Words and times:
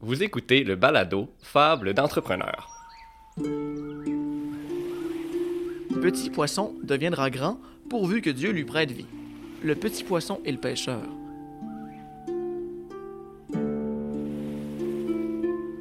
Vous 0.00 0.22
écoutez 0.22 0.62
le 0.62 0.76
balado 0.76 1.28
Fable 1.42 1.92
d'entrepreneur. 1.92 2.68
Petit 6.00 6.30
poisson 6.30 6.72
deviendra 6.84 7.30
grand 7.30 7.58
pourvu 7.90 8.22
que 8.22 8.30
Dieu 8.30 8.52
lui 8.52 8.64
prête 8.64 8.92
vie. 8.92 9.08
Le 9.60 9.74
petit 9.74 10.04
poisson 10.04 10.40
et 10.44 10.52
le 10.52 10.58
pêcheur. 10.58 11.02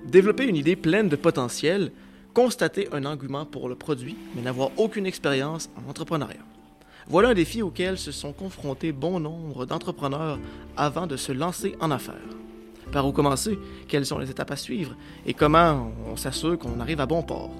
Développer 0.07 0.47
une 0.47 0.55
idée 0.55 0.75
pleine 0.75 1.09
de 1.09 1.15
potentiel, 1.15 1.91
constater 2.33 2.87
un 2.91 3.05
engouement 3.05 3.45
pour 3.45 3.69
le 3.69 3.75
produit, 3.75 4.17
mais 4.35 4.41
n'avoir 4.41 4.71
aucune 4.77 5.05
expérience 5.05 5.69
en 5.77 5.87
entrepreneuriat. 5.87 6.41
Voilà 7.05 7.29
un 7.29 7.33
défi 7.35 7.61
auquel 7.61 7.99
se 7.99 8.11
sont 8.11 8.33
confrontés 8.33 8.91
bon 8.91 9.19
nombre 9.19 9.67
d'entrepreneurs 9.67 10.39
avant 10.75 11.05
de 11.05 11.17
se 11.17 11.31
lancer 11.31 11.75
en 11.79 11.91
affaires. 11.91 12.15
Par 12.91 13.05
où 13.05 13.11
commencer? 13.11 13.59
Quelles 13.87 14.05
sont 14.05 14.17
les 14.17 14.29
étapes 14.31 14.51
à 14.51 14.55
suivre? 14.55 14.95
Et 15.25 15.33
comment 15.33 15.91
on 16.05 16.15
s'assure 16.15 16.57
qu'on 16.57 16.79
arrive 16.79 17.01
à 17.01 17.05
bon 17.05 17.21
port? 17.21 17.51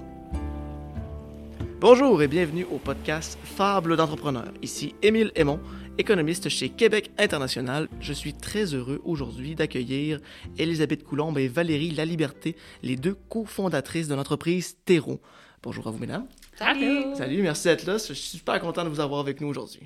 Bonjour 1.80 2.22
et 2.22 2.28
bienvenue 2.28 2.66
au 2.70 2.78
podcast 2.78 3.38
Fable 3.44 3.96
d'entrepreneur. 3.96 4.48
Ici 4.62 4.94
Émile 5.02 5.30
Aymon, 5.36 5.60
économiste 5.98 6.48
chez 6.48 6.70
Québec 6.70 7.10
International. 7.18 7.88
Je 8.00 8.12
suis 8.12 8.32
très 8.32 8.74
heureux 8.74 9.00
aujourd'hui 9.04 9.54
d'accueillir 9.54 10.18
Elisabeth 10.56 11.04
Coulombe 11.04 11.38
et 11.38 11.46
Valérie 11.46 11.90
Laliberté, 11.90 12.56
les 12.82 12.96
deux 12.96 13.16
cofondatrices 13.28 14.08
de 14.08 14.14
l'entreprise 14.14 14.76
Terreau. 14.86 15.20
Bonjour 15.62 15.86
à 15.88 15.90
vous, 15.90 15.98
mesdames. 15.98 16.26
Salut! 16.56 17.16
Salut, 17.16 17.42
merci 17.42 17.68
d'être 17.68 17.86
là. 17.86 17.98
Je 17.98 18.12
suis 18.12 18.38
super 18.38 18.60
content 18.60 18.84
de 18.84 18.88
vous 18.88 19.00
avoir 19.00 19.20
avec 19.20 19.40
nous 19.40 19.48
aujourd'hui. 19.48 19.82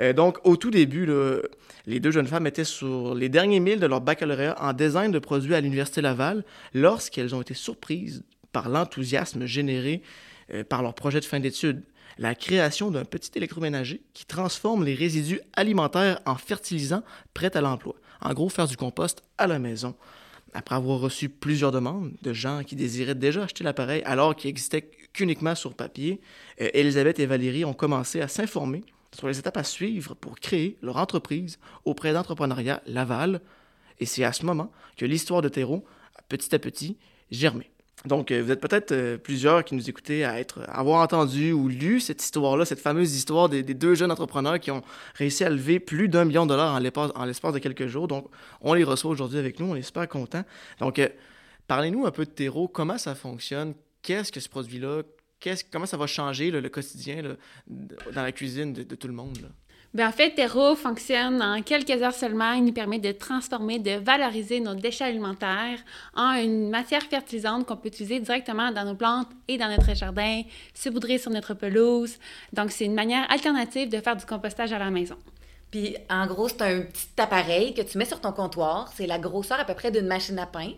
Euh, 0.00 0.12
donc, 0.12 0.38
au 0.44 0.56
tout 0.56 0.70
début, 0.70 1.06
là, 1.06 1.38
les 1.86 2.00
deux 2.00 2.10
jeunes 2.10 2.26
femmes 2.26 2.46
étaient 2.46 2.64
sur 2.64 3.14
les 3.14 3.28
derniers 3.28 3.60
milles 3.60 3.80
de 3.80 3.86
leur 3.86 4.00
baccalauréat 4.00 4.56
en 4.60 4.72
design 4.72 5.12
de 5.12 5.18
produits 5.18 5.54
à 5.54 5.60
l'Université 5.60 6.00
Laval 6.00 6.44
lorsqu'elles 6.74 7.34
ont 7.34 7.40
été 7.40 7.54
surprises 7.54 8.24
par 8.52 8.68
l'enthousiasme 8.68 9.46
généré 9.46 10.02
euh, 10.52 10.64
par 10.64 10.82
leur 10.82 10.94
projet 10.94 11.20
de 11.20 11.24
fin 11.24 11.40
d'études, 11.40 11.84
la 12.18 12.34
création 12.34 12.90
d'un 12.90 13.04
petit 13.04 13.30
électroménager 13.34 14.02
qui 14.12 14.26
transforme 14.26 14.84
les 14.84 14.94
résidus 14.94 15.40
alimentaires 15.54 16.20
en 16.26 16.36
fertilisants 16.36 17.02
prêts 17.32 17.56
à 17.56 17.60
l'emploi. 17.60 17.94
En 18.20 18.32
gros, 18.34 18.48
faire 18.48 18.68
du 18.68 18.76
compost 18.76 19.22
à 19.38 19.46
la 19.46 19.58
maison. 19.58 19.94
Après 20.52 20.76
avoir 20.76 21.00
reçu 21.00 21.28
plusieurs 21.28 21.72
demandes 21.72 22.12
de 22.22 22.32
gens 22.32 22.62
qui 22.62 22.76
désiraient 22.76 23.16
déjà 23.16 23.42
acheter 23.42 23.64
l'appareil 23.64 24.02
alors 24.04 24.36
qu'il 24.36 24.50
existait 24.50 24.88
qu'uniquement 25.14 25.54
sur 25.54 25.72
papier, 25.74 26.20
euh, 26.60 26.68
Elisabeth 26.74 27.18
et 27.18 27.26
Valérie 27.26 27.64
ont 27.64 27.72
commencé 27.72 28.20
à 28.20 28.28
s'informer 28.28 28.84
sur 29.14 29.28
les 29.28 29.38
étapes 29.38 29.56
à 29.56 29.64
suivre 29.64 30.14
pour 30.14 30.38
créer 30.38 30.76
leur 30.82 30.98
entreprise 30.98 31.58
auprès 31.86 32.12
d'entrepreneuriat 32.12 32.82
Laval. 32.86 33.40
Et 34.00 34.06
c'est 34.06 34.24
à 34.24 34.32
ce 34.32 34.44
moment 34.44 34.70
que 34.96 35.06
l'histoire 35.06 35.40
de 35.40 35.48
Terreau 35.48 35.84
a 36.16 36.22
petit 36.22 36.54
à 36.54 36.58
petit 36.58 36.98
germé. 37.30 37.70
Donc, 38.04 38.30
euh, 38.30 38.42
vous 38.42 38.50
êtes 38.50 38.60
peut-être 38.60 38.92
euh, 38.92 39.16
plusieurs 39.16 39.64
qui 39.64 39.74
nous 39.74 39.88
écoutez 39.88 40.24
à 40.24 40.38
être, 40.38 40.60
avoir 40.68 41.00
entendu 41.00 41.52
ou 41.52 41.68
lu 41.68 42.00
cette 42.00 42.22
histoire-là, 42.22 42.66
cette 42.66 42.80
fameuse 42.80 43.16
histoire 43.16 43.48
des, 43.48 43.62
deux 43.62 43.94
jeunes 43.94 44.10
entrepreneurs 44.10 44.60
qui 44.60 44.70
ont 44.70 44.82
réussi 45.14 45.42
à 45.42 45.48
lever 45.48 45.80
plus 45.80 46.08
d'un 46.08 46.26
million 46.26 46.44
de 46.44 46.50
dollars 46.50 46.74
en 46.74 46.78
l'espace, 46.80 47.12
en 47.14 47.24
l'espace 47.24 47.54
de 47.54 47.60
quelques 47.60 47.86
jours. 47.86 48.06
Donc, 48.06 48.28
on 48.60 48.74
les 48.74 48.84
reçoit 48.84 49.10
aujourd'hui 49.10 49.38
avec 49.38 49.58
nous, 49.58 49.66
on 49.66 49.74
est 49.74 49.82
super 49.82 50.06
contents. 50.06 50.44
Donc, 50.80 50.98
euh, 50.98 51.08
parlez-nous 51.66 52.04
un 52.04 52.10
peu 52.10 52.26
de 52.26 52.30
Terreau, 52.30 52.68
comment 52.68 52.98
ça 52.98 53.14
fonctionne, 53.14 53.72
qu'est-ce 54.04 54.30
que 54.30 54.38
ce 54.38 54.48
produit-là, 54.48 55.02
qu'est-ce, 55.40 55.64
comment 55.64 55.86
ça 55.86 55.96
va 55.96 56.06
changer 56.06 56.52
là, 56.52 56.60
le 56.60 56.68
quotidien 56.68 57.22
là, 57.22 57.30
dans 57.66 58.22
la 58.22 58.30
cuisine 58.30 58.72
de, 58.72 58.84
de 58.84 58.94
tout 58.94 59.08
le 59.08 59.14
monde. 59.14 59.40
là? 59.42 59.48
Ben, 59.94 60.08
en 60.08 60.12
fait, 60.12 60.30
Terreau 60.30 60.74
fonctionne 60.74 61.40
en 61.40 61.62
quelques 61.62 62.02
heures 62.02 62.14
seulement. 62.14 62.52
Il 62.54 62.64
nous 62.64 62.72
permet 62.72 62.98
de 62.98 63.12
transformer, 63.12 63.78
de 63.78 63.92
valoriser 63.92 64.58
nos 64.58 64.74
déchets 64.74 65.04
alimentaires 65.04 65.78
en 66.16 66.32
une 66.32 66.68
matière 66.68 67.04
fertilisante 67.04 67.64
qu'on 67.64 67.76
peut 67.76 67.88
utiliser 67.88 68.18
directement 68.18 68.72
dans 68.72 68.84
nos 68.84 68.96
plantes 68.96 69.28
et 69.46 69.56
dans 69.56 69.68
notre 69.68 69.94
jardin, 69.94 70.42
saupoudrer 70.74 71.18
sur 71.18 71.30
notre 71.30 71.54
pelouse. 71.54 72.18
Donc, 72.52 72.72
c'est 72.72 72.86
une 72.86 72.94
manière 72.94 73.30
alternative 73.30 73.88
de 73.88 74.00
faire 74.00 74.16
du 74.16 74.26
compostage 74.26 74.72
à 74.72 74.80
la 74.80 74.90
maison. 74.90 75.16
Puis, 75.70 75.96
en 76.10 76.26
gros, 76.26 76.48
c'est 76.48 76.62
un 76.62 76.80
petit 76.80 77.06
appareil 77.16 77.72
que 77.72 77.82
tu 77.82 77.96
mets 77.96 78.04
sur 78.04 78.20
ton 78.20 78.32
comptoir. 78.32 78.92
C'est 78.96 79.06
la 79.06 79.20
grosseur 79.20 79.60
à 79.60 79.64
peu 79.64 79.74
près 79.74 79.92
d'une 79.92 80.06
machine 80.08 80.40
à 80.40 80.46
pain. 80.46 80.72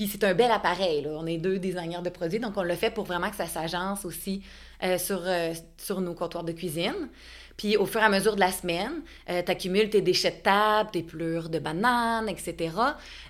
Puis, 0.00 0.08
c'est 0.08 0.24
un 0.24 0.32
bel 0.32 0.50
appareil. 0.50 1.06
On 1.10 1.26
est 1.26 1.36
deux 1.36 1.58
designers 1.58 2.00
de 2.02 2.08
produits, 2.08 2.38
donc 2.38 2.56
on 2.56 2.62
le 2.62 2.74
fait 2.74 2.88
pour 2.88 3.04
vraiment 3.04 3.28
que 3.28 3.36
ça 3.36 3.44
s'agence 3.44 4.06
aussi 4.06 4.42
euh, 4.82 4.96
sur, 4.96 5.20
euh, 5.26 5.52
sur 5.76 6.00
nos 6.00 6.14
comptoirs 6.14 6.42
de 6.42 6.52
cuisine. 6.52 7.10
Puis, 7.58 7.76
au 7.76 7.84
fur 7.84 8.00
et 8.00 8.04
à 8.04 8.08
mesure 8.08 8.34
de 8.34 8.40
la 8.40 8.50
semaine, 8.50 9.02
tu 9.26 9.34
accumules 9.34 9.90
tes 9.90 10.00
déchets 10.00 10.30
de 10.30 10.42
table, 10.42 10.88
tes 10.90 11.02
plures 11.02 11.50
de 11.50 11.58
bananes, 11.58 12.30
etc. 12.30 12.74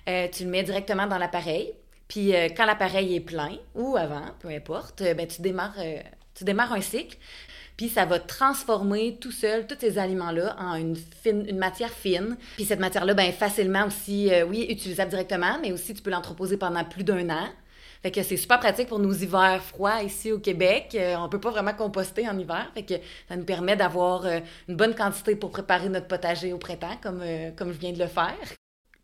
Euh, 0.07 0.29
tu 0.31 0.45
le 0.45 0.49
mets 0.49 0.63
directement 0.63 1.07
dans 1.07 1.17
l'appareil. 1.17 1.73
Puis, 2.11 2.35
euh, 2.35 2.49
quand 2.55 2.65
l'appareil 2.65 3.15
est 3.15 3.21
plein, 3.21 3.57
ou 3.73 3.95
avant, 3.95 4.25
peu 4.39 4.49
importe, 4.49 5.01
euh, 5.01 5.13
ben, 5.13 5.27
euh, 5.29 5.99
tu 6.33 6.43
démarres 6.43 6.73
un 6.73 6.81
cycle. 6.81 7.17
Puis 7.81 7.89
ça 7.89 8.05
va 8.05 8.19
transformer 8.19 9.17
tout 9.19 9.31
seul 9.31 9.65
tous 9.65 9.75
ces 9.79 9.97
aliments-là 9.97 10.55
en 10.59 10.75
une, 10.75 11.57
matière 11.57 11.89
fine. 11.89 12.37
Puis 12.55 12.65
cette 12.65 12.79
matière-là, 12.79 13.15
ben 13.15 13.31
facilement 13.31 13.87
aussi, 13.87 14.31
euh, 14.31 14.45
oui, 14.45 14.67
utilisable 14.69 15.09
directement, 15.09 15.57
mais 15.63 15.71
aussi 15.71 15.95
tu 15.95 16.03
peux 16.03 16.11
l'entreposer 16.11 16.57
pendant 16.57 16.83
plus 16.83 17.03
d'un 17.03 17.27
an. 17.31 17.47
Fait 18.03 18.11
que 18.11 18.21
c'est 18.21 18.37
super 18.37 18.59
pratique 18.59 18.87
pour 18.87 18.99
nos 18.99 19.11
hivers 19.11 19.63
froids 19.63 20.03
ici 20.03 20.31
au 20.31 20.37
Québec. 20.37 20.91
Euh, 20.93 21.15
on 21.17 21.27
peut 21.27 21.39
pas 21.39 21.49
vraiment 21.49 21.73
composter 21.73 22.29
en 22.29 22.37
hiver. 22.37 22.69
Fait 22.75 22.83
que 22.83 22.93
ça 23.27 23.35
nous 23.35 23.45
permet 23.45 23.75
d'avoir 23.75 24.27
euh, 24.27 24.41
une 24.67 24.75
bonne 24.75 24.93
quantité 24.93 25.35
pour 25.35 25.49
préparer 25.49 25.89
notre 25.89 26.07
potager 26.07 26.53
au 26.53 26.59
printemps, 26.59 26.99
comme, 27.01 27.21
euh, 27.23 27.49
comme 27.49 27.73
je 27.73 27.79
viens 27.79 27.93
de 27.93 27.99
le 27.99 28.05
faire. 28.05 28.37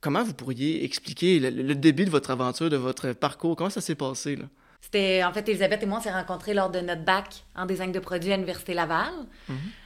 Comment 0.02 0.24
vous 0.24 0.36
pourriez 0.36 0.86
expliquer 0.86 1.40
le, 1.40 1.50
le 1.50 1.74
début 1.74 2.06
de 2.06 2.12
votre 2.12 2.30
aventure, 2.30 2.70
de 2.70 2.78
votre 2.78 3.14
parcours? 3.14 3.56
Comment 3.56 3.72
ça 3.72 3.82
s'est 3.82 3.96
passé? 3.96 4.36
Là? 4.36 4.46
C'était, 4.82 5.24
en 5.24 5.34
fait, 5.34 5.48
Elisabeth 5.50 5.84
et 5.84 5.86
moi, 5.86 5.98
on 6.00 6.02
s'est 6.02 6.12
rencontrés 6.12 6.54
lors 6.54 6.70
de 6.70 6.80
notre 6.80 7.04
bac 7.04 7.44
en 7.56 7.66
design 7.66 7.92
de 7.92 8.00
produits 8.00 8.32
à 8.32 8.36
l'Université 8.36 8.74
Laval. 8.74 9.12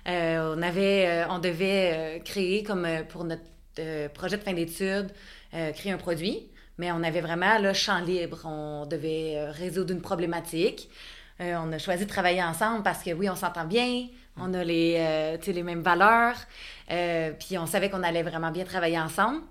Euh, 0.08 0.56
on 0.56 0.62
avait, 0.62 1.08
euh, 1.08 1.26
on 1.30 1.40
devait 1.40 1.92
euh, 1.94 2.20
créer, 2.20 2.64
comme 2.64 2.88
pour 3.10 3.24
notre 3.24 3.42
projet 4.14 4.38
de 4.38 4.44
fin 4.44 4.54
d'études, 4.54 5.12
créer 5.52 5.94
un 5.94 5.98
produit, 5.98 6.50
mais 6.78 6.92
on 6.92 7.04
avait 7.04 7.22
vraiment 7.22 7.58
le 7.58 7.74
champ 7.74 8.00
libre. 8.00 8.42
On 8.46 8.86
devait 8.86 9.50
résoudre 9.50 9.94
une 9.94 10.02
problématique. 10.02 10.90
On 11.40 11.72
a 11.72 11.78
choisi 11.78 12.04
de 12.04 12.10
travailler 12.10 12.44
ensemble 12.44 12.84
parce 12.84 13.02
que 13.02 13.12
oui, 13.12 13.30
on 13.30 13.36
s'entend 13.36 13.64
bien, 13.64 14.08
on 14.38 14.54
a 14.54 14.64
les, 14.64 15.40
les 15.48 15.64
mêmes 15.64 15.82
valeurs, 15.82 16.36
puis 17.40 17.58
on 17.58 17.66
savait 17.66 17.90
qu'on 17.90 18.04
allait 18.04 18.24
vraiment 18.24 18.52
bien 18.52 18.66
travailler 18.66 19.00
ensemble. 19.00 19.42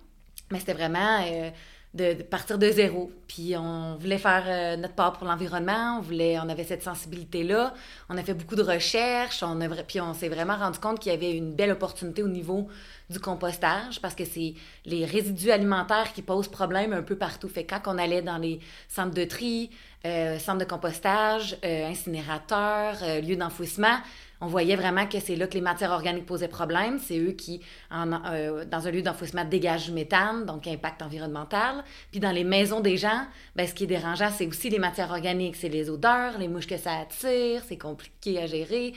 Mais 0.50 0.58
c'était 0.58 0.74
vraiment 0.74 1.24
euh, 1.24 1.50
de, 1.94 2.14
partir 2.22 2.58
de 2.58 2.70
zéro. 2.70 3.10
Puis 3.26 3.56
on 3.56 3.96
voulait 3.96 4.18
faire 4.18 4.44
euh, 4.46 4.76
notre 4.76 4.94
part 4.94 5.12
pour 5.14 5.26
l'environnement, 5.26 5.98
on 5.98 6.00
voulait, 6.00 6.38
on 6.38 6.48
avait 6.48 6.64
cette 6.64 6.82
sensibilité-là. 6.82 7.74
On 8.08 8.16
a 8.16 8.22
fait 8.22 8.34
beaucoup 8.34 8.54
de 8.54 8.62
recherches, 8.62 9.42
on 9.42 9.60
a, 9.60 9.68
puis 9.82 10.00
on 10.00 10.14
s'est 10.14 10.28
vraiment 10.28 10.56
rendu 10.56 10.78
compte 10.78 11.00
qu'il 11.00 11.10
y 11.12 11.14
avait 11.14 11.32
une 11.32 11.52
belle 11.52 11.72
opportunité 11.72 12.22
au 12.22 12.28
niveau 12.28 12.68
du 13.08 13.18
compostage 13.18 14.00
parce 14.00 14.14
que 14.14 14.24
c'est 14.24 14.54
les 14.86 15.04
résidus 15.04 15.50
alimentaires 15.50 16.12
qui 16.12 16.22
posent 16.22 16.48
problème 16.48 16.92
un 16.92 17.02
peu 17.02 17.16
partout. 17.16 17.48
Fait 17.48 17.64
quand 17.64 17.80
on 17.86 17.98
allait 17.98 18.22
dans 18.22 18.38
les 18.38 18.60
centres 18.88 19.14
de 19.14 19.24
tri, 19.24 19.70
euh, 20.06 20.38
centres 20.38 20.60
de 20.60 20.70
compostage, 20.70 21.56
euh, 21.64 21.88
incinérateurs, 21.88 22.98
lieux 23.22 23.36
d'enfouissement, 23.36 23.98
on 24.40 24.46
voyait 24.46 24.76
vraiment 24.76 25.06
que 25.06 25.20
c'est 25.20 25.36
là 25.36 25.46
que 25.46 25.54
les 25.54 25.60
matières 25.60 25.90
organiques 25.90 26.26
posaient 26.26 26.48
problème. 26.48 26.98
C'est 26.98 27.18
eux 27.18 27.32
qui, 27.32 27.60
euh, 27.92 28.64
dans 28.64 28.86
un 28.86 28.90
lieu 28.90 29.02
d'enfouissement, 29.02 29.44
dégagent 29.44 29.86
du 29.86 29.92
méthane, 29.92 30.46
donc 30.46 30.66
impact 30.66 31.02
environnemental. 31.02 31.84
Puis 32.10 32.20
dans 32.20 32.32
les 32.32 32.44
maisons 32.44 32.80
des 32.80 32.96
gens, 32.96 33.26
ben, 33.54 33.66
ce 33.66 33.74
qui 33.74 33.84
est 33.84 33.88
dérangeant, 33.88 34.30
c'est 34.30 34.46
aussi 34.46 34.70
les 34.70 34.78
matières 34.78 35.10
organiques. 35.10 35.56
C'est 35.56 35.68
les 35.68 35.90
odeurs, 35.90 36.38
les 36.38 36.48
mouches 36.48 36.66
que 36.66 36.78
ça 36.78 37.00
attire, 37.00 37.62
c'est 37.68 37.78
compliqué 37.78 38.40
à 38.40 38.46
gérer. 38.46 38.94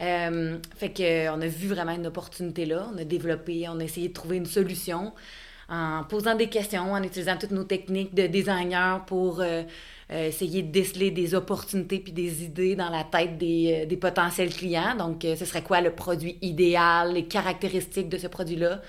Euh, 0.00 0.58
fait 0.76 0.92
qu'on 0.92 1.40
a 1.40 1.46
vu 1.46 1.68
vraiment 1.68 1.94
une 1.94 2.06
opportunité 2.06 2.64
là. 2.64 2.88
On 2.94 2.98
a 2.98 3.04
développé, 3.04 3.66
on 3.68 3.80
a 3.80 3.84
essayé 3.84 4.08
de 4.08 4.12
trouver 4.12 4.36
une 4.36 4.46
solution 4.46 5.12
en 5.68 6.04
posant 6.04 6.34
des 6.34 6.48
questions, 6.48 6.92
en 6.92 7.02
utilisant 7.02 7.36
toutes 7.38 7.52
nos 7.52 7.64
techniques 7.64 8.14
de 8.14 8.26
designer 8.26 9.04
pour 9.06 9.40
euh, 9.40 9.62
euh, 10.10 10.28
essayer 10.28 10.62
de 10.62 10.70
déceler 10.70 11.10
des 11.10 11.34
opportunités 11.34 11.98
puis 11.98 12.12
des 12.12 12.44
idées 12.44 12.76
dans 12.76 12.90
la 12.90 13.04
tête 13.04 13.38
des, 13.38 13.82
euh, 13.82 13.86
des 13.86 13.96
potentiels 13.96 14.52
clients. 14.52 14.94
Donc, 14.96 15.24
euh, 15.24 15.36
ce 15.36 15.44
serait 15.44 15.62
quoi 15.62 15.80
le 15.80 15.94
produit 15.94 16.36
idéal, 16.42 17.14
les 17.14 17.24
caractéristiques 17.26 18.08
de 18.08 18.18
ce 18.18 18.26
produit-là? 18.26 18.82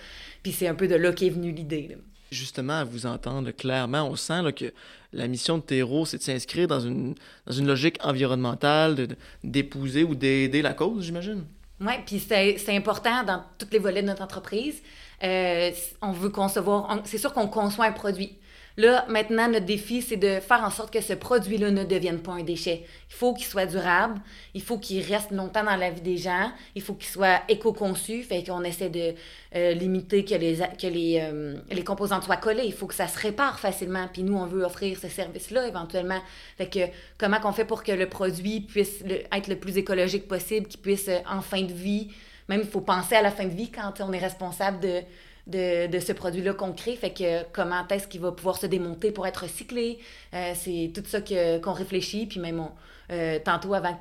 Puis 0.44 0.52
c'est 0.52 0.68
un 0.68 0.76
peu 0.76 0.88
de 0.88 0.96
là 0.96 1.12
qu'est 1.14 1.30
venue 1.30 1.52
l'idée. 1.52 1.98
Justement, 2.32 2.74
à 2.80 2.84
vous 2.84 3.06
entendre 3.06 3.52
clairement, 3.52 4.04
on 4.10 4.16
sent 4.16 4.42
là, 4.42 4.52
que 4.52 4.74
la 5.14 5.28
mission 5.28 5.58
de 5.58 5.64
Terreau, 5.64 6.06
c'est 6.06 6.18
de 6.18 6.24
s'inscrire 6.24 6.68
dans 6.68 6.80
une, 6.82 7.16
dans 7.46 7.54
une 7.54 7.68
logique 7.68 7.98
environnementale, 8.04 9.08
d'épouser 9.44 10.04
ou 10.04 10.16
d'aider 10.16 10.62
la 10.62 10.74
cause, 10.74 11.06
j'imagine. 11.06 11.46
Oui, 11.80 11.94
puis 12.06 12.20
c'est 12.20 12.58
c'est 12.58 12.76
important 12.76 13.24
dans 13.24 13.44
tous 13.58 13.68
les 13.72 13.80
volets 13.80 14.02
de 14.02 14.08
notre 14.08 14.22
entreprise. 14.24 14.82
Euh, 15.24 15.72
on 16.02 16.12
veut 16.12 16.30
concevoir, 16.30 16.88
on- 16.90 17.02
c'est 17.06 17.18
sûr 17.18 17.34
qu'on 17.34 17.48
conçoit 17.48 17.86
un 17.86 17.92
produit. 17.92 18.38
Là, 18.78 19.06
maintenant, 19.08 19.48
notre 19.48 19.66
défi, 19.66 20.02
c'est 20.02 20.18
de 20.18 20.40
faire 20.42 20.62
en 20.62 20.70
sorte 20.70 20.92
que 20.92 21.00
ce 21.00 21.14
produit-là 21.14 21.72
ne 21.72 21.86
devienne 21.86 22.20
pas 22.20 22.34
un 22.34 22.44
déchet. 22.44 22.84
Il 23.10 23.16
faut 23.16 23.34
qu'il 23.34 23.46
soit 23.46 23.66
durable, 23.66 24.20
il 24.54 24.62
faut 24.62 24.78
qu'il 24.78 25.02
reste 25.02 25.32
longtemps 25.32 25.64
dans 25.64 25.78
la 25.78 25.92
vie 25.92 26.02
des 26.02 26.18
gens, 26.18 26.52
il 26.76 26.82
faut 26.82 26.94
qu'il 26.94 27.08
soit 27.08 27.42
éco-conçu, 27.48 28.24
fait 28.24 28.44
qu'on 28.44 28.64
essaie 28.64 28.90
de 28.90 29.14
euh, 29.56 29.74
limiter 29.74 30.26
que 30.26 30.36
les, 30.36 30.58
que 30.58 30.88
les, 30.88 31.20
euh, 31.22 31.56
les 31.72 31.84
composantes 31.86 32.24
soient 32.24 32.36
collées. 32.36 32.66
Il 32.66 32.74
faut 32.74 32.88
que 32.88 32.94
ça 32.94 33.08
se 33.08 33.18
répare 33.18 33.60
facilement. 33.60 34.10
Puis 34.12 34.24
nous, 34.24 34.36
on 34.36 34.46
veut 34.46 34.64
offrir 34.66 34.98
ce 34.98 35.08
service-là 35.08 35.68
éventuellement. 35.68 36.20
Fait 36.58 36.68
que 36.68 36.80
comment 37.18 37.40
qu'on 37.40 37.54
fait 37.54 37.66
pour 37.66 37.82
que 37.82 37.94
le 37.94 38.10
produit 38.10 38.60
puisse 38.60 39.04
être 39.32 39.48
le 39.48 39.56
plus 39.56 39.78
écologique 39.78 40.28
possible, 40.28 40.68
qu'il 40.68 40.82
puisse, 40.82 41.08
euh, 41.08 41.20
en 41.30 41.42
fin 41.42 41.62
de 41.62 41.72
vie, 41.72 42.10
même 42.50 42.62
il 42.62 42.70
faut 42.70 42.82
penser 42.82 43.16
à 43.16 43.22
la 43.22 43.32
fin 43.32 43.46
de 43.46 43.56
vie 43.56 43.72
quand 43.72 44.02
on 44.02 44.12
est 44.12 44.20
responsable 44.20 44.82
de 44.82 45.02
de, 45.48 46.00
ce 46.00 46.12
produit-là 46.12 46.54
qu'on 46.54 46.74
crée. 46.74 46.96
Fait 46.96 47.12
que 47.12 47.44
comment 47.52 47.88
est-ce 47.90 48.08
qu'il 48.08 48.22
va 48.22 48.32
pouvoir 48.32 48.58
se 48.58 48.66
démonter 48.66 49.12
pour 49.12 49.28
être 49.28 49.44
recyclé? 49.44 50.00
Euh, 50.34 50.54
c'est 50.56 50.92
tout 50.94 51.04
ça 51.06 51.22
que, 51.22 51.60
qu'on 51.60 51.74
réfléchit. 51.74 52.26
Puis 52.26 52.40
même, 52.40 52.68
euh, 53.12 53.40
tantôt, 53.44 53.74
avant, 53.74 53.96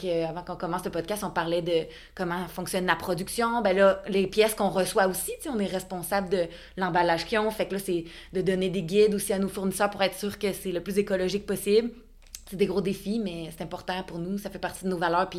qu'on 0.46 0.56
commence 0.56 0.84
le 0.84 0.90
podcast, 0.90 1.24
on 1.24 1.30
parlait 1.30 1.62
de 1.62 1.86
comment 2.14 2.46
fonctionne 2.48 2.86
la 2.86 2.96
production. 2.96 3.60
Ben 3.60 3.76
là, 3.76 4.02
les 4.08 4.26
pièces 4.26 4.54
qu'on 4.54 4.70
reçoit 4.70 5.06
aussi, 5.06 5.32
on 5.48 5.58
est 5.58 5.66
responsable 5.66 6.28
de 6.30 6.46
l'emballage 6.76 7.26
qu'ils 7.26 7.38
ont. 7.38 7.50
Fait 7.50 7.66
que 7.66 7.74
là, 7.74 7.80
c'est 7.80 8.04
de 8.32 8.40
donner 8.40 8.70
des 8.70 8.82
guides 8.82 9.14
aussi 9.14 9.32
à 9.32 9.38
nos 9.38 9.48
fournisseurs 9.48 9.90
pour 9.90 10.02
être 10.02 10.18
sûr 10.18 10.38
que 10.38 10.52
c'est 10.52 10.72
le 10.72 10.82
plus 10.82 10.98
écologique 10.98 11.46
possible. 11.46 11.90
C'est 12.50 12.56
des 12.56 12.66
gros 12.66 12.82
défis, 12.82 13.20
mais 13.22 13.50
c'est 13.56 13.64
important 13.64 14.02
pour 14.02 14.18
nous. 14.18 14.38
Ça 14.38 14.50
fait 14.50 14.58
partie 14.58 14.84
de 14.84 14.90
nos 14.90 14.98
valeurs 14.98 15.30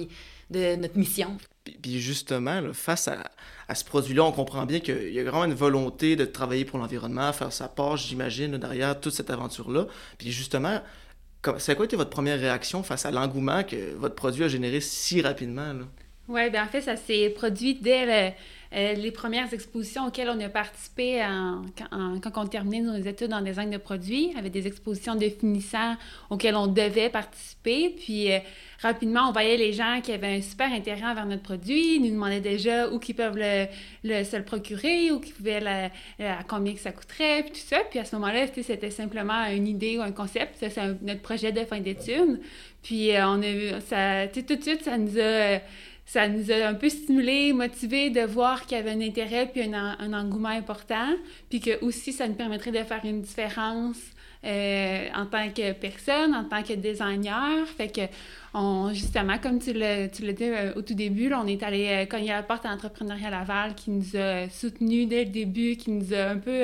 de 0.49 0.75
notre 0.75 0.97
mission. 0.97 1.37
Puis 1.81 1.99
justement, 1.99 2.61
face 2.73 3.07
à, 3.07 3.23
à 3.67 3.75
ce 3.75 3.83
produit-là, 3.83 4.23
on 4.23 4.31
comprend 4.31 4.65
bien 4.65 4.79
qu'il 4.79 5.11
y 5.11 5.19
a 5.19 5.23
vraiment 5.23 5.45
une 5.45 5.53
volonté 5.53 6.15
de 6.15 6.25
travailler 6.25 6.65
pour 6.65 6.77
l'environnement, 6.77 7.33
faire 7.33 7.51
sa 7.51 7.67
part, 7.67 7.97
j'imagine, 7.97 8.57
derrière 8.57 8.99
toute 8.99 9.13
cette 9.13 9.29
aventure-là. 9.29 9.87
Puis 10.17 10.31
justement, 10.31 10.81
c'est 11.57 11.75
quoi 11.75 11.85
été 11.85 11.95
votre 11.95 12.09
première 12.09 12.39
réaction 12.39 12.83
face 12.83 13.05
à 13.05 13.11
l'engouement 13.11 13.63
que 13.63 13.95
votre 13.95 14.15
produit 14.15 14.43
a 14.43 14.47
généré 14.47 14.81
si 14.81 15.21
rapidement? 15.21 15.73
Oui, 16.27 16.49
bien 16.49 16.65
en 16.65 16.67
fait, 16.67 16.81
ça 16.81 16.95
s'est 16.95 17.29
produit 17.29 17.75
dès 17.75 18.05
le 18.05 18.35
euh, 18.73 18.93
les 18.93 19.11
premières 19.11 19.53
expositions 19.53 20.07
auxquelles 20.07 20.29
on 20.29 20.39
a 20.39 20.49
participé 20.49 21.21
quand 22.21 22.31
on 22.35 22.47
terminait 22.47 22.81
nos 22.81 23.03
études 23.03 23.33
en 23.33 23.41
design 23.41 23.69
de 23.69 23.77
produits, 23.77 24.33
avec 24.37 24.51
des 24.51 24.67
expositions 24.67 25.15
de 25.15 25.29
finissants 25.29 25.95
auxquelles 26.29 26.55
on 26.55 26.67
devait 26.67 27.09
participer. 27.09 27.89
Puis 27.89 28.31
euh, 28.31 28.39
rapidement, 28.81 29.29
on 29.29 29.31
voyait 29.31 29.57
les 29.57 29.73
gens 29.73 29.99
qui 30.03 30.11
avaient 30.11 30.35
un 30.37 30.41
super 30.41 30.71
intérêt 30.71 31.05
envers 31.05 31.25
notre 31.25 31.43
produit, 31.43 31.99
nous 31.99 32.09
demandaient 32.09 32.41
déjà 32.41 32.89
où 32.89 32.99
ils 33.07 33.15
peuvent 33.15 33.37
le, 33.37 34.23
se 34.23 34.37
le 34.37 34.43
procurer, 34.43 35.11
où 35.11 35.19
pouvaient 35.19 35.91
à 36.19 36.43
combien 36.47 36.73
que 36.73 36.79
ça 36.79 36.91
coûterait, 36.91 37.43
puis 37.43 37.51
tout 37.51 37.67
ça. 37.67 37.77
Puis 37.89 37.99
à 37.99 38.05
ce 38.05 38.15
moment-là, 38.15 38.47
c'était 38.47 38.91
simplement 38.91 39.45
une 39.45 39.67
idée 39.67 39.97
ou 39.97 40.01
un 40.01 40.11
concept. 40.11 40.55
Ça, 40.59 40.69
c'est 40.69 41.03
notre 41.03 41.21
projet 41.21 41.51
de 41.51 41.63
fin 41.65 41.79
d'études. 41.79 42.41
Puis 42.85 43.15
euh, 43.15 43.27
on 43.27 43.41
a 43.41 43.81
ça, 43.81 44.27
tout 44.27 44.55
de 44.55 44.61
suite, 44.61 44.83
ça 44.83 44.97
nous 44.97 45.17
a 45.19 45.59
ça 46.05 46.27
nous 46.27 46.51
a 46.51 46.67
un 46.67 46.75
peu 46.75 46.89
stimulé, 46.89 47.51
motivé 47.51 48.09
de 48.09 48.21
voir 48.21 48.65
qu'il 48.65 48.77
y 48.77 48.79
avait 48.79 48.91
un 48.91 49.01
intérêt 49.01 49.47
puis 49.47 49.63
un, 49.63 49.97
un, 49.99 50.13
engouement 50.13 50.49
important, 50.49 51.09
puis 51.49 51.59
que 51.59 51.83
aussi 51.83 52.13
ça 52.13 52.27
nous 52.27 52.35
permettrait 52.35 52.71
de 52.71 52.83
faire 52.83 53.03
une 53.03 53.21
différence 53.21 53.97
euh, 54.45 55.07
en 55.15 55.25
tant 55.25 55.49
que 55.49 55.71
personne, 55.71 56.35
en 56.35 56.43
tant 56.43 56.61
que 56.61 56.73
designer. 56.73 57.65
Fait 57.77 57.87
que, 57.87 58.01
on, 58.53 58.93
justement, 58.93 59.39
comme 59.39 59.57
tu 59.59 59.73
l'as 59.73 60.07
dit 60.07 60.23
euh, 60.43 60.73
au 60.75 60.83
tout 60.83 60.93
début, 60.93 61.33
on 61.33 61.47
est 61.47 61.63
allé 61.63 61.87
euh, 61.87 62.05
cogner 62.05 62.27
la 62.27 62.43
porte 62.43 62.63
à 62.63 62.69
Entrepreneuriat 62.69 63.31
Laval 63.31 63.73
qui 63.73 63.89
nous 63.89 64.15
a 64.15 64.47
soutenus 64.49 65.07
dès 65.07 65.25
le 65.25 65.31
début, 65.31 65.77
qui 65.77 65.89
nous 65.89 66.13
a 66.13 66.25
un 66.27 66.37
peu 66.37 66.63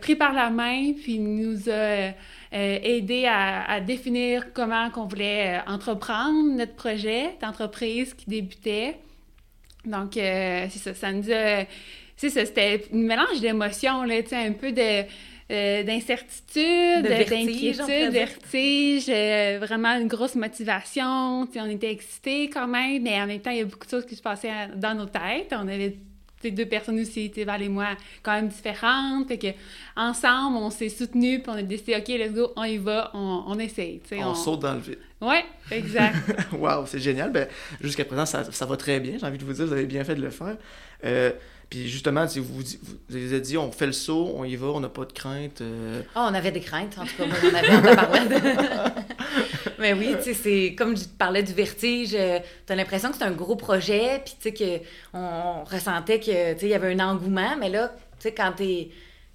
pris 0.00 0.14
par 0.14 0.32
la 0.32 0.48
main, 0.50 0.92
puis 0.92 1.18
nous 1.18 1.68
a 1.68 2.12
aidé 2.52 3.24
à, 3.26 3.68
à, 3.68 3.80
définir 3.80 4.52
comment 4.52 4.88
qu'on 4.90 5.06
voulait 5.06 5.60
entreprendre 5.66 6.54
notre 6.56 6.74
projet 6.74 7.36
d'entreprise 7.40 8.14
qui 8.14 8.26
débutait. 8.26 8.96
Donc, 9.84 10.12
c'est 10.14 10.68
ça, 10.70 10.94
ça 10.94 11.12
nous 11.12 11.32
a... 11.32 11.64
C'était 12.16 12.84
un 12.92 12.96
mélange 12.96 13.40
d'émotions, 13.40 14.04
là, 14.04 14.14
un 14.30 14.52
peu 14.52 14.70
de 14.70 15.04
euh, 15.52 15.82
d'incertitude, 15.82 17.02
d'inquiétude, 17.02 18.12
vertige, 18.12 19.06
euh, 19.08 19.58
vraiment 19.60 19.98
une 19.98 20.08
grosse 20.08 20.34
motivation. 20.34 21.46
on 21.54 21.70
était 21.70 21.90
excités 21.90 22.48
quand 22.48 22.66
même, 22.66 23.02
mais 23.02 23.20
en 23.20 23.26
même 23.26 23.40
temps, 23.40 23.50
il 23.50 23.58
y 23.58 23.60
a 23.60 23.64
beaucoup 23.64 23.84
de 23.84 23.90
choses 23.90 24.06
qui 24.06 24.16
se 24.16 24.22
passaient 24.22 24.68
dans 24.76 24.94
nos 24.94 25.06
têtes. 25.06 25.52
On 25.52 25.68
avait 25.68 25.96
deux 26.50 26.66
personnes 26.66 27.00
aussi, 27.00 27.32
Val 27.44 27.62
et 27.62 27.68
moi, 27.68 27.88
quand 28.22 28.32
même 28.32 28.48
différentes. 28.48 29.28
Fait 29.28 29.38
que 29.38 29.48
ensemble, 29.96 30.56
on 30.56 30.70
s'est 30.70 30.88
soutenus, 30.88 31.42
puis 31.42 31.52
on 31.52 31.56
a 31.56 31.62
décidé, 31.62 31.96
OK, 31.96 32.08
let's 32.08 32.32
go, 32.32 32.52
on 32.56 32.64
y 32.64 32.78
va, 32.78 33.10
on, 33.14 33.44
on 33.46 33.58
essaye. 33.58 34.00
On, 34.12 34.30
on, 34.30 34.34
saute 34.34 34.60
dans 34.60 34.74
le 34.74 34.80
vide. 34.80 34.98
Oui, 35.20 35.36
exact. 35.70 36.16
wow, 36.52 36.84
c'est 36.86 36.98
génial. 36.98 37.30
Ben, 37.30 37.46
jusqu'à 37.80 38.04
présent, 38.04 38.26
ça, 38.26 38.44
ça, 38.50 38.66
va 38.66 38.76
très 38.76 38.98
bien. 39.00 39.18
J'ai 39.18 39.26
envie 39.26 39.38
de 39.38 39.44
vous 39.44 39.52
dire, 39.52 39.66
vous 39.66 39.72
avez 39.72 39.86
bien 39.86 40.04
fait 40.04 40.16
de 40.16 40.22
le 40.22 40.30
faire. 40.30 40.56
Euh, 41.04 41.30
puis 41.70 41.88
justement, 41.88 42.26
vous, 42.26 42.42
vous, 42.42 42.62
vous 43.08 43.16
avez 43.16 43.40
dit, 43.40 43.56
on 43.56 43.72
fait 43.72 43.86
le 43.86 43.92
saut, 43.92 44.34
on 44.36 44.44
y 44.44 44.56
va, 44.56 44.66
on 44.66 44.80
n'a 44.80 44.90
pas 44.90 45.06
de 45.06 45.12
crainte. 45.12 45.62
Euh. 45.62 46.02
Ah, 46.14 46.28
on 46.30 46.34
avait 46.34 46.50
des 46.50 46.60
craintes, 46.60 46.98
en 46.98 47.04
tout 47.04 47.16
cas, 47.16 47.24
moi, 47.24 47.36
j'en 47.40 47.54
avais 47.54 47.98
en. 47.98 48.92
Mais 49.82 49.94
oui, 49.94 50.14
tu 50.16 50.22
sais, 50.22 50.34
c'est 50.34 50.74
comme 50.76 50.96
je 50.96 51.04
parlais 51.04 51.42
du 51.42 51.52
vertige, 51.52 52.14
euh, 52.14 52.38
tu 52.66 52.72
as 52.72 52.76
l'impression 52.76 53.10
que 53.10 53.16
c'est 53.16 53.24
un 53.24 53.32
gros 53.32 53.56
projet, 53.56 54.22
puis 54.24 54.34
tu 54.40 54.56
sais, 54.56 54.84
qu'on 55.12 55.64
ressentait 55.64 56.20
que, 56.20 56.52
tu 56.54 56.60
sais, 56.60 56.66
il 56.66 56.68
y 56.68 56.74
avait 56.74 56.94
un 56.94 57.00
engouement, 57.00 57.56
mais 57.58 57.68
là, 57.68 57.88
tu 57.88 58.04
sais, 58.20 58.32
quand 58.32 58.52
tu 58.56 58.86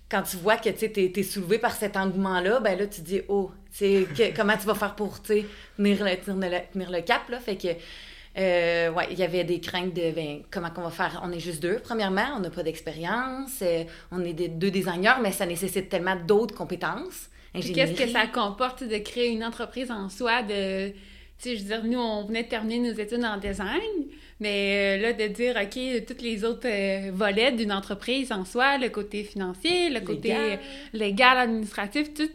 quand 0.09 0.21
tu 0.21 0.37
vois 0.37 0.55
que 0.55 0.69
tu 0.69 0.85
es, 0.85 1.23
soulevé 1.23 1.59
par 1.59 1.73
cet 1.75 1.97
engouement-là, 1.97 2.61
ben 2.61 2.79
là, 2.79 2.87
tu 2.87 3.01
te 3.01 3.05
dis, 3.05 3.21
oh, 3.27 3.51
sais, 3.71 4.07
comment 4.35 4.55
tu 4.55 4.65
vas 4.65 4.75
faire 4.75 4.95
pour, 4.95 5.21
tenir 5.21 5.43
le, 5.77 6.15
tenir 6.15 6.91
le 6.91 7.01
cap, 7.01 7.27
là, 7.27 7.41
fait 7.41 7.57
que 7.57 7.67
euh, 8.37 8.91
ouais, 8.91 9.07
il 9.11 9.19
y 9.19 9.23
avait 9.23 9.43
des 9.43 9.59
craintes 9.59 9.93
de 9.93 10.11
ben, 10.11 10.43
comment 10.49 10.69
qu'on 10.69 10.83
va 10.83 10.91
faire? 10.91 11.19
On 11.23 11.31
est 11.33 11.41
juste 11.41 11.61
deux, 11.61 11.79
premièrement, 11.83 12.35
on 12.37 12.39
n'a 12.39 12.49
pas 12.49 12.63
d'expérience, 12.63 13.59
euh, 13.61 13.83
on 14.11 14.23
est 14.23 14.33
des, 14.33 14.47
deux 14.47 14.71
designers, 14.71 15.17
mais 15.21 15.33
ça 15.33 15.45
nécessite 15.45 15.89
tellement 15.89 16.15
d'autres 16.15 16.55
compétences. 16.55 17.29
Qu'est-ce 17.53 17.93
que 17.93 18.07
ça 18.07 18.27
comporte 18.27 18.83
de 18.83 18.97
créer 18.97 19.29
une 19.29 19.43
entreprise 19.43 19.91
en 19.91 20.09
soi? 20.09 20.43
De, 20.43 20.89
tu 20.89 20.95
sais, 21.39 21.55
je 21.57 21.63
veux 21.63 21.67
dire, 21.67 21.83
nous, 21.83 21.99
on 21.99 22.25
venait 22.25 22.43
de 22.43 22.49
terminer 22.49 22.91
nos 22.91 22.97
études 22.97 23.23
en 23.23 23.37
design, 23.37 24.07
mais 24.39 24.97
euh, 24.97 25.01
là, 25.01 25.13
de 25.13 25.27
dire, 25.33 25.55
OK, 25.55 26.05
tous 26.05 26.23
les 26.23 26.43
autres 26.43 26.67
euh, 26.67 27.11
volets 27.11 27.51
d'une 27.51 27.71
entreprise 27.71 28.31
en 28.31 28.45
soi, 28.45 28.77
le 28.77 28.89
côté 28.89 29.23
financier, 29.23 29.89
le 29.89 30.01
côté 30.01 30.35
légal, 30.93 31.37
administratif, 31.37 32.13
tout, 32.13 32.29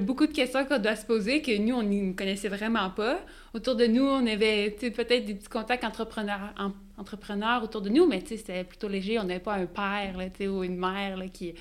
beaucoup 0.00 0.26
de 0.26 0.32
questions 0.32 0.64
qu'on 0.64 0.78
doit 0.78 0.96
se 0.96 1.06
poser 1.06 1.42
que 1.42 1.56
nous, 1.58 1.74
on 1.74 1.82
ne 1.82 2.12
connaissait 2.12 2.48
vraiment 2.48 2.90
pas 2.90 3.20
autour 3.54 3.76
de 3.76 3.86
nous, 3.86 4.04
on 4.04 4.26
avait 4.26 4.70
peut-être 4.70 5.24
des 5.24 5.34
petits 5.34 5.48
contacts 5.48 5.84
entrepreneurs, 5.84 6.54
entrepreneurs 6.96 7.62
autour 7.62 7.80
de 7.80 7.88
nous, 7.88 8.06
mais 8.06 8.22
c'était 8.26 8.64
plutôt 8.64 8.88
léger. 8.88 9.18
On 9.18 9.24
n'avait 9.24 9.40
pas 9.40 9.54
un 9.54 9.66
père 9.66 10.16
là, 10.16 10.26
ou 10.48 10.64
une 10.64 10.76
mère 10.76 11.16
là, 11.16 11.28
qui, 11.28 11.54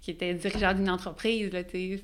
qui 0.00 0.10
était 0.10 0.34
dirigeant 0.34 0.74
d'une 0.74 0.90
entreprise. 0.90 1.50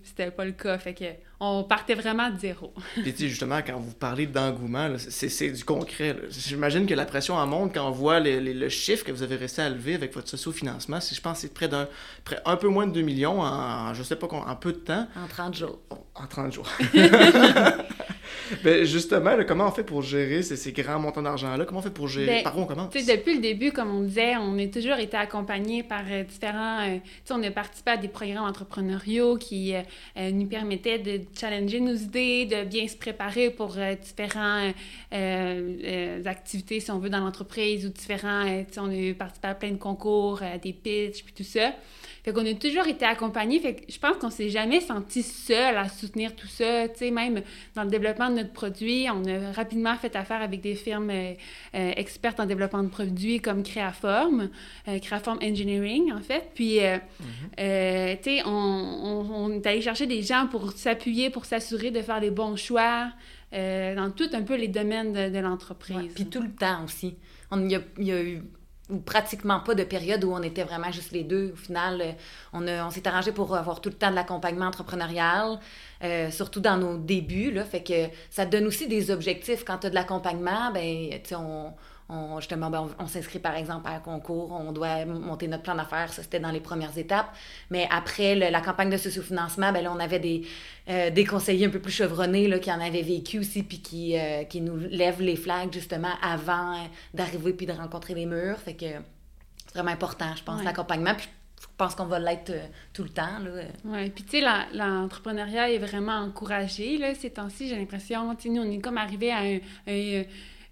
C'était 0.05 0.31
pas 0.31 0.45
le 0.45 0.53
cas. 0.53 0.79
Fait 0.79 0.95
que 0.95 1.05
on 1.41 1.63
partait 1.63 1.95
vraiment 1.95 2.31
de 2.31 2.39
zéro. 2.39 2.73
Puis 2.95 3.15
justement, 3.17 3.59
quand 3.59 3.79
vous 3.79 3.93
parlez 3.93 4.27
d'engouement, 4.27 4.89
c'est 4.99 5.51
du 5.51 5.65
concret. 5.65 6.17
J'imagine 6.31 6.87
que 6.87 6.95
la 6.95 7.05
pression 7.05 7.35
en 7.35 7.47
monte 7.47 7.75
quand 7.75 7.87
on 7.87 7.93
voit 7.93 8.21
le 8.21 8.69
chiffre 8.69 9.05
que 9.05 9.13
vous 9.13 9.23
avez 9.23 9.37
réussi 9.37 9.61
à 9.61 9.69
lever 9.69 9.95
avec 9.95 10.15
votre 10.15 10.29
socio-financement. 10.29 10.99
Je 11.01 11.21
pense 11.21 11.35
que 11.35 11.43
c'est 11.43 11.55
près 11.55 11.69
d'un 11.69 11.89
un 12.45 12.57
peu 12.57 12.69
moins 12.69 12.87
de 12.87 12.93
2 12.93 13.03
millions 13.03 13.41
en, 13.41 13.95
je 13.95 14.03
sais 14.03 14.17
pas, 14.17 14.27
en 14.27 14.57
peu 14.57 14.73
de 14.73 14.79
temps. 14.79 15.07
En 15.17 15.27
30 15.29 15.57
jours. 15.57 15.79
En 16.15 16.27
30 16.27 16.53
jours. 16.53 16.69
ben 18.65 18.85
justement, 18.85 19.28
comment 19.47 19.69
on 19.69 19.71
fait 19.71 19.85
pour 19.85 20.03
gérer 20.03 20.43
ces, 20.43 20.73
grands 20.73 20.99
montants 20.99 21.23
d'argent-là? 21.23 21.65
Comment 21.65 21.81
on 21.81 21.83
fait 21.83 21.91
pour 21.91 22.09
gérer? 22.09 22.27
Ben, 22.27 22.43
par 22.43 22.59
où 22.59 22.63
on 22.63 22.67
commence? 22.67 22.93
Depuis 22.93 23.35
le 23.35 23.41
début, 23.41 23.73
comme 23.73 23.95
on 23.95 24.03
disait, 24.03 24.37
on 24.37 24.59
a 24.59 24.67
toujours 24.67 24.97
été 24.97 25.17
accompagné 25.17 25.83
par 25.83 26.03
euh, 26.11 26.25
différents... 26.25 26.81
Euh, 26.89 26.99
on 27.31 27.43
a 27.43 27.51
participé 27.51 27.93
à 27.93 27.97
des 27.97 28.09
programmes 28.09 28.47
entrepreneuriaux 28.47 29.37
qui 29.37 29.75
euh, 29.75 30.31
nous 30.31 30.47
permettaient 30.47 30.99
de 30.99 31.21
challenger 31.39 31.81
nos 31.81 31.95
idées, 31.95 32.47
de 32.47 32.65
bien 32.65 32.89
se 32.89 32.97
préparer 32.97 33.51
pour 33.51 33.77
différentes 34.03 34.75
activités, 36.25 36.81
si 36.81 36.91
on 36.91 36.99
veut, 36.99 37.11
dans 37.11 37.21
l'entreprise 37.21 37.87
ou 37.87 37.91
différents... 37.91 38.45
on 38.79 38.91
a 38.91 39.15
participé 39.15 39.49
à 39.49 39.55
plein 39.55 39.71
de 39.71 39.77
concours, 39.77 40.41
des 40.63 40.73
pitchs, 40.73 41.23
puis 41.23 41.35
tout 41.35 41.45
ça. 41.45 41.73
Fait 42.29 42.35
qu'on 42.35 42.45
a 42.45 42.53
toujours 42.53 42.87
été 42.87 43.07
accompagnés. 43.07 43.59
Fait 43.59 43.75
que 43.75 43.91
je 43.91 43.99
pense 43.99 44.19
qu'on 44.19 44.29
s'est 44.29 44.51
jamais 44.51 44.83
senti 44.83 45.23
seul 45.23 45.79
à 45.79 45.89
soutenir 45.89 46.37
tout 46.37 46.47
ça. 46.47 46.87
Tu 46.89 46.99
sais, 46.99 47.11
même 47.11 47.41
dans 47.75 47.85
le 47.85 47.89
développement 47.89 48.29
de 48.29 48.35
notre 48.35 48.53
produit, 48.53 49.07
on 49.11 49.25
a 49.25 49.51
rapidement 49.53 49.97
fait 49.97 50.15
affaire 50.15 50.43
avec 50.43 50.61
des 50.61 50.75
firmes 50.75 51.09
euh, 51.09 51.33
euh, 51.75 51.93
expertes 51.97 52.39
en 52.39 52.45
développement 52.45 52.83
de 52.83 52.91
produits 52.91 53.41
comme 53.41 53.63
Créaform, 53.63 54.51
euh, 54.89 54.99
Créaform 54.99 55.39
Engineering, 55.43 56.13
en 56.13 56.21
fait. 56.21 56.51
Puis, 56.55 56.81
mm-hmm. 56.81 58.19
tu 58.19 58.25
sais, 58.25 58.43
on, 58.45 58.51
on, 58.51 59.51
est 59.53 59.67
allé 59.67 59.81
chercher 59.81 60.07
des 60.07 60.21
gens 60.21 60.49
pour 60.51 60.73
s'appuyer, 60.73 61.31
pour 61.31 61.47
s'assurer 61.47 61.91
de 61.91 62.03
faire 62.03 62.21
les 62.21 62.31
bons 62.31 62.57
choix 62.57 63.09
dans 63.53 64.13
tout 64.15 64.29
un 64.35 64.43
peu 64.43 64.57
les 64.57 64.69
domaines 64.69 65.15
de, 65.33 65.39
l'entreprise. 65.39 66.13
puis 66.15 66.27
tout 66.27 66.43
le 66.43 66.51
temps 66.51 66.85
aussi. 66.85 67.17
Il 67.57 67.73
y, 67.73 68.05
y, 68.05 68.13
a 68.13 68.23
eu 68.23 68.43
ou 68.91 68.99
pratiquement 68.99 69.61
pas 69.61 69.75
de 69.75 69.85
période 69.85 70.25
où 70.25 70.33
on 70.33 70.43
était 70.43 70.65
vraiment 70.65 70.91
juste 70.91 71.13
les 71.13 71.25
deux. 71.25 71.53
Au 71.53 71.57
final, 71.57 72.01
euh, 72.01 72.13
on, 72.53 72.67
on 72.67 72.91
s'est 72.91 73.07
arrangé 73.07 73.33
pour 73.33 73.55
avoir 73.55 73.81
tout 73.81 73.91
le 73.91 73.95
temps 73.95 74.11
de 74.11 74.15
l'accompagnement 74.15 74.67
entrepreneurial, 74.67 75.59
euh, 76.03 76.31
surtout 76.31 76.61
dans 76.61 76.77
nos 76.77 76.97
débuts. 76.97 77.51
Là, 77.51 77.65
fait 77.65 77.83
que 77.83 78.09
ça 78.31 78.47
donne 78.47 78.67
aussi 78.67 78.89
des 78.89 79.11
objectifs. 79.11 79.65
Quand 79.65 79.79
tu 79.79 79.87
as 79.89 79.91
de 79.91 79.95
l'accompagnement, 79.95 80.71
ben, 80.73 81.11
on, 81.33 81.73
on, 82.11 82.41
justement, 82.41 82.71
ben, 82.71 82.89
on, 82.99 83.07
s'inscrit 83.07 83.39
par 83.39 83.55
exemple 83.55 83.87
à 83.87 83.97
un 83.97 84.01
concours, 84.01 84.51
on 84.53 84.73
doit 84.73 85.05
monter 85.05 85.47
notre 85.47 85.63
plan 85.63 85.75
d'affaires, 85.75 86.11
ça 86.11 86.23
c'était 86.23 86.41
dans 86.41 86.51
les 86.51 86.61
premières 86.61 86.97
étapes. 86.97 87.29
Mais 87.71 87.87
après 87.91 88.35
la 88.35 88.61
campagne 88.63 88.89
de 88.89 88.97
sous-financement, 88.97 89.73
ben, 89.73 89.83
là, 89.83 89.93
on 89.93 90.01
avait 90.01 90.19
des, 90.19 90.47
euh, 90.89 91.11
des 91.11 91.27
conseillers 91.27 91.67
un 91.67 91.71
peu 91.71 91.81
plus 91.81 91.93
chevronnés 91.93 92.49
là, 92.49 92.59
qui 92.59 92.73
en 92.73 92.81
avaient 92.81 93.03
vécu 93.03 93.39
aussi, 93.39 93.63
puis 93.63 93.81
qui, 93.81 94.19
euh, 94.19 94.45
qui 94.45 94.63
nous 94.63 94.77
lèvent 94.77 95.21
les 95.21 95.37
flags 95.37 95.73
justement 95.73 96.13
avant 96.23 96.77
d'arriver 97.13 97.53
puis 97.53 97.67
de 97.67 97.73
rencontrer 97.73 98.15
les 98.15 98.25
murs. 98.25 98.59
Fait 98.59 98.75
que 98.75 98.87
c'est 98.87 99.75
vraiment 99.75 99.91
important, 99.91 100.35
je 100.35 100.43
pense, 100.43 100.65
l'accompagnement. 100.65 101.15
Puis 101.15 101.29
je 101.61 101.67
pense 101.77 101.95
qu'on 101.95 102.07
va 102.07 102.19
l'être 102.19 102.51
euh, 102.51 102.67
tout 102.95 103.03
le 103.03 103.11
temps. 103.11 103.39
Oui, 103.85 104.09
puis 104.09 104.25
tu 104.25 104.41
sais, 104.41 104.47
l'entrepreneuriat 104.73 105.71
est 105.73 105.79
vraiment 105.79 106.17
encouragé 106.17 106.97
là, 106.97 107.15
ces 107.15 107.31
temps-ci, 107.31 107.69
j'ai 107.69 107.77
l'impression. 107.77 108.35
Nous, 108.47 108.63
on 108.63 108.71
est 108.71 108.79
comme 108.79 108.97
arrivé 108.97 109.31
à 109.31 109.41
un 109.41 110.25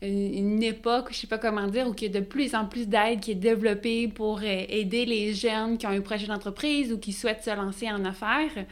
une, 0.02 0.62
époque, 0.62 1.08
je 1.10 1.16
sais 1.16 1.26
pas 1.26 1.38
comment 1.38 1.66
dire, 1.66 1.88
où 1.88 1.94
il 1.96 2.02
y 2.02 2.06
a 2.06 2.20
de 2.20 2.24
plus 2.24 2.54
en 2.54 2.66
plus 2.66 2.86
d'aide 2.86 3.20
qui 3.20 3.30
est 3.30 3.34
développée 3.34 4.08
pour 4.08 4.38
euh, 4.38 4.64
aider 4.68 5.06
les 5.06 5.32
jeunes 5.32 5.78
qui 5.78 5.86
ont 5.86 5.90
un 5.90 6.00
projet 6.00 6.26
d'entreprise 6.26 6.92
ou 6.92 6.98
qui 6.98 7.12
souhaitent 7.12 7.42
se 7.42 7.54
lancer 7.54 7.90
en 7.90 8.04
affaires. 8.04 8.66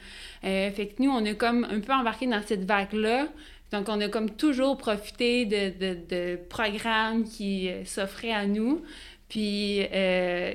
Euh, 0.45 0.71
fait 0.71 0.89
que 0.89 1.03
nous, 1.03 1.11
on 1.11 1.25
a 1.25 1.35
comme 1.35 1.65
un 1.65 1.81
peu 1.81 1.93
embarqué 1.93 2.27
dans 2.27 2.43
cette 2.43 2.65
vague-là. 2.65 3.29
Donc, 3.73 3.89
on 3.89 4.01
a 4.01 4.09
comme 4.09 4.31
toujours 4.31 4.77
profité 4.77 5.47
de 5.47 6.37
programmes 6.49 7.25
qui 7.25 7.71
euh, 7.71 7.85
s'offraient 7.87 8.33
à 8.33 8.47
nous. 8.47 8.83
Puis, 9.35 9.81
euh, 9.93 10.55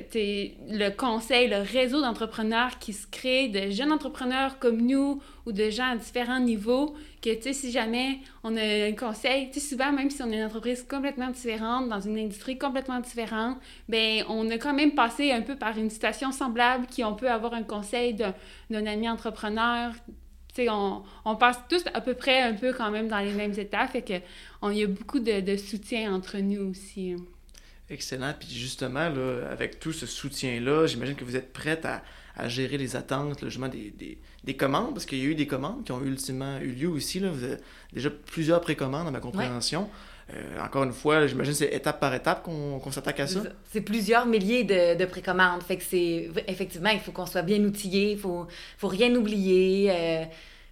le 0.69 0.89
conseil, 0.91 1.49
le 1.49 1.57
réseau 1.57 1.99
d'entrepreneurs 1.99 2.79
qui 2.79 2.93
se 2.93 3.07
crée, 3.07 3.49
de 3.49 3.71
jeunes 3.71 3.91
entrepreneurs 3.91 4.57
comme 4.57 4.77
nous 4.77 5.21
ou 5.45 5.51
de 5.51 5.69
gens 5.69 5.91
à 5.91 5.97
différents 5.97 6.39
niveaux, 6.39 6.95
que, 7.21 7.35
tu 7.35 7.41
sais, 7.41 7.51
si 7.51 7.71
jamais 7.73 8.19
on 8.41 8.55
a 8.55 8.87
un 8.87 8.93
conseil, 8.93 9.51
tu 9.51 9.59
sais, 9.59 9.71
souvent, 9.71 9.91
même 9.91 10.09
si 10.09 10.23
on 10.23 10.31
est 10.31 10.37
une 10.37 10.45
entreprise 10.45 10.87
complètement 10.89 11.29
différente, 11.29 11.89
dans 11.89 11.99
une 11.99 12.17
industrie 12.17 12.57
complètement 12.57 13.01
différente, 13.01 13.57
ben 13.89 14.23
on 14.29 14.49
a 14.49 14.57
quand 14.57 14.73
même 14.73 14.93
passé 14.95 15.33
un 15.33 15.41
peu 15.41 15.57
par 15.57 15.77
une 15.77 15.89
situation 15.89 16.31
semblable 16.31 16.87
qui 16.87 17.03
on 17.03 17.15
peut 17.15 17.29
avoir 17.29 17.55
un 17.55 17.63
conseil 17.63 18.13
d'un 18.13 18.85
ami 18.85 19.09
entrepreneur, 19.09 19.91
on, 20.57 21.03
on, 21.25 21.35
passe 21.35 21.59
tous 21.67 21.83
à 21.93 21.99
peu 21.99 22.13
près 22.13 22.43
un 22.43 22.53
peu 22.53 22.71
quand 22.71 22.91
même 22.91 23.09
dans 23.09 23.19
les 23.19 23.33
mêmes 23.33 23.59
étapes, 23.59 23.91
fait 23.91 24.03
que 24.03 24.71
y 24.71 24.83
a 24.83 24.87
beaucoup 24.87 25.19
de, 25.19 25.41
de 25.41 25.57
soutien 25.57 26.13
entre 26.15 26.37
nous 26.37 26.71
aussi. 26.71 27.17
Excellent. 27.89 28.33
Puis 28.39 28.49
justement, 28.49 29.09
là, 29.09 29.49
avec 29.51 29.79
tout 29.79 29.93
ce 29.93 30.05
soutien-là, 30.05 30.85
j'imagine 30.87 31.15
que 31.15 31.23
vous 31.23 31.35
êtes 31.35 31.51
prête 31.51 31.85
à, 31.85 32.03
à 32.35 32.47
gérer 32.47 32.77
les 32.77 32.95
attentes, 32.95 33.43
justement, 33.43 33.67
des, 33.67 33.91
des, 33.97 34.17
des, 34.43 34.55
commandes, 34.55 34.93
parce 34.93 35.05
qu'il 35.05 35.19
y 35.19 35.21
a 35.21 35.25
eu 35.25 35.35
des 35.35 35.47
commandes 35.47 35.83
qui 35.83 35.91
ont 35.91 36.03
ultimement 36.03 36.59
eu 36.59 36.71
lieu 36.71 36.87
aussi. 36.87 37.19
Là. 37.19 37.31
Vous 37.31 37.43
avez 37.43 37.57
déjà 37.93 38.09
plusieurs 38.09 38.61
précommandes 38.61 39.07
à 39.07 39.11
ma 39.11 39.19
compréhension. 39.19 39.89
Euh, 40.33 40.63
encore 40.63 40.83
une 40.83 40.93
fois, 40.93 41.25
j'imagine 41.25 41.53
que 41.53 41.57
c'est 41.57 41.73
étape 41.73 41.99
par 41.99 42.13
étape 42.13 42.43
qu'on 42.43 42.91
s'attaque 42.91 43.19
à 43.21 43.27
ça. 43.27 43.41
C'est 43.71 43.81
plusieurs 43.81 44.27
milliers 44.27 44.63
de, 44.63 44.95
de, 44.95 45.05
précommandes. 45.05 45.63
Fait 45.63 45.77
que 45.77 45.83
c'est 45.83 46.29
effectivement, 46.47 46.91
il 46.91 46.99
faut 46.99 47.11
qu'on 47.11 47.25
soit 47.25 47.41
bien 47.41 47.59
outillé, 47.63 48.11
il 48.11 48.19
faut, 48.19 48.45
faut 48.77 48.87
rien 48.87 49.13
oublier. 49.15 49.91
Euh, 49.91 50.25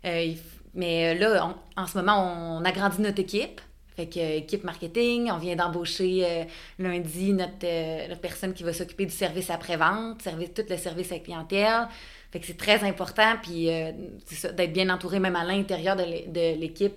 euh, 0.05 0.33
mais 0.75 1.15
là, 1.15 1.55
en 1.75 1.87
ce 1.87 1.97
moment, 1.97 2.59
on 2.59 2.63
agrandit 2.65 3.01
notre 3.01 3.19
équipe. 3.19 3.59
Fait 3.97 4.05
que 4.05 4.19
euh, 4.19 4.37
équipe 4.37 4.63
marketing, 4.63 5.31
on 5.31 5.39
vient 5.39 5.55
d'embaucher 5.55 6.23
euh, 6.23 6.43
lundi 6.77 7.33
notre, 7.33 7.53
euh, 7.63 8.07
notre, 8.07 8.21
personne 8.21 8.53
qui 8.53 8.61
va 8.61 8.71
s'occuper 8.71 9.07
du 9.07 9.11
service 9.11 9.49
après-vente, 9.49 10.21
service, 10.21 10.53
tout 10.53 10.61
le 10.69 10.77
service 10.77 11.11
à 11.11 11.17
clientèle. 11.17 11.87
Fait 12.31 12.39
que 12.39 12.45
c'est 12.45 12.57
très 12.57 12.83
important, 12.83 13.33
puis 13.41 13.67
d'être 13.67 14.73
bien 14.73 14.89
entouré 14.89 15.17
même 15.19 15.35
à 15.35 15.45
l'intérieur 15.45 15.95
de 15.95 16.59
l'équipe, 16.59 16.93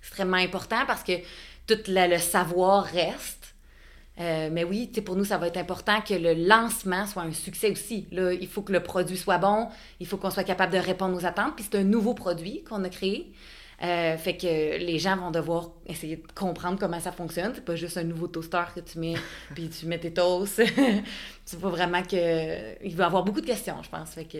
extrêmement 0.00 0.38
important 0.38 0.86
parce 0.86 1.04
que 1.04 1.12
tout 1.66 1.78
le 1.86 2.16
savoir 2.16 2.84
reste. 2.84 3.54
mais 4.18 4.64
oui, 4.64 4.86
pour 5.04 5.16
nous, 5.16 5.26
ça 5.26 5.36
va 5.36 5.48
être 5.48 5.58
important 5.58 6.00
que 6.00 6.14
le 6.14 6.32
lancement 6.32 7.06
soit 7.06 7.24
un 7.24 7.32
succès 7.32 7.70
aussi. 7.70 8.06
Là, 8.10 8.32
il 8.32 8.48
faut 8.48 8.62
que 8.62 8.72
le 8.72 8.82
produit 8.82 9.18
soit 9.18 9.36
bon, 9.36 9.68
il 10.00 10.06
faut 10.06 10.16
qu'on 10.16 10.30
soit 10.30 10.44
capable 10.44 10.72
de 10.72 10.78
répondre 10.78 11.14
aux 11.14 11.26
attentes. 11.26 11.56
Puis 11.56 11.66
c'est 11.70 11.78
un 11.78 11.84
nouveau 11.84 12.14
produit 12.14 12.64
qu'on 12.64 12.82
a 12.82 12.88
créé. 12.88 13.30
Euh, 13.82 14.16
fait 14.18 14.36
que 14.36 14.46
les 14.78 14.98
gens 14.98 15.16
vont 15.16 15.30
devoir 15.30 15.70
essayer 15.86 16.16
de 16.16 16.32
comprendre 16.34 16.78
comment 16.78 17.00
ça 17.00 17.12
fonctionne. 17.12 17.52
C'est 17.54 17.64
pas 17.64 17.76
juste 17.76 17.96
un 17.96 18.04
nouveau 18.04 18.26
toaster 18.26 18.64
que 18.74 18.80
tu 18.80 18.98
mets, 18.98 19.14
puis 19.54 19.68
tu 19.70 19.86
mets 19.86 19.98
tes 19.98 20.12
toasts. 20.12 20.62
tu 21.46 21.56
vois 21.56 21.70
vraiment 21.70 22.02
que 22.02 22.84
il 22.84 22.94
va 22.94 23.04
y 23.04 23.06
avoir 23.06 23.24
beaucoup 23.24 23.40
de 23.40 23.46
questions, 23.46 23.82
je 23.82 23.88
pense. 23.88 24.10
Fait 24.10 24.26
que 24.26 24.38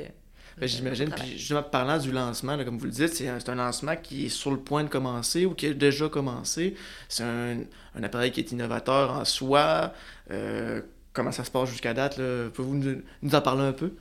ben, 0.58 0.68
J'imagine. 0.68 1.10
Puis 1.10 1.38
justement, 1.38 1.62
parlant 1.62 1.98
du 1.98 2.12
lancement, 2.12 2.62
comme 2.62 2.76
vous 2.76 2.84
le 2.84 2.90
dites, 2.90 3.14
c'est 3.14 3.28
un, 3.28 3.38
un, 3.46 3.54
lancement 3.54 3.96
qui 3.96 4.26
est 4.26 4.30
sur 4.30 4.50
le 4.50 4.58
point 4.58 4.84
de 4.84 4.88
commencer 4.88 5.46
ou 5.46 5.54
qui 5.54 5.68
a 5.68 5.72
déjà 5.72 6.10
commencé. 6.10 6.74
C'est 7.08 7.24
un, 7.24 7.60
un, 7.94 8.02
appareil 8.02 8.32
qui 8.32 8.40
est 8.40 8.52
innovateur 8.52 9.12
en 9.12 9.24
soi. 9.24 9.94
Euh, 10.30 10.82
comment 11.14 11.32
ça 11.32 11.44
se 11.44 11.50
passe 11.50 11.70
jusqu'à 11.70 11.94
date? 11.94 12.16
Pouvez-vous 12.16 12.74
nous, 12.74 13.02
nous, 13.22 13.34
en 13.34 13.40
parler 13.40 13.62
un 13.62 13.72
peu? 13.72 13.94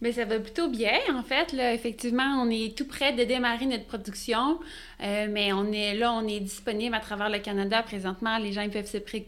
Mais 0.00 0.12
ça 0.12 0.24
va 0.24 0.38
plutôt 0.38 0.68
bien, 0.68 0.98
en 1.12 1.22
fait. 1.22 1.52
Là, 1.52 1.72
effectivement, 1.72 2.42
on 2.42 2.50
est 2.50 2.76
tout 2.76 2.86
près 2.86 3.12
de 3.12 3.24
démarrer 3.24 3.66
notre 3.66 3.86
production, 3.86 4.58
euh, 5.02 5.26
mais 5.30 5.52
on 5.52 5.72
est 5.72 5.94
là, 5.94 6.12
on 6.12 6.26
est 6.26 6.40
disponible 6.40 6.94
à 6.94 7.00
travers 7.00 7.30
le 7.30 7.38
Canada 7.38 7.82
présentement. 7.82 8.38
Les 8.38 8.52
gens 8.52 8.62
ils 8.62 8.70
peuvent 8.70 8.90
se 8.90 8.98
pré 8.98 9.24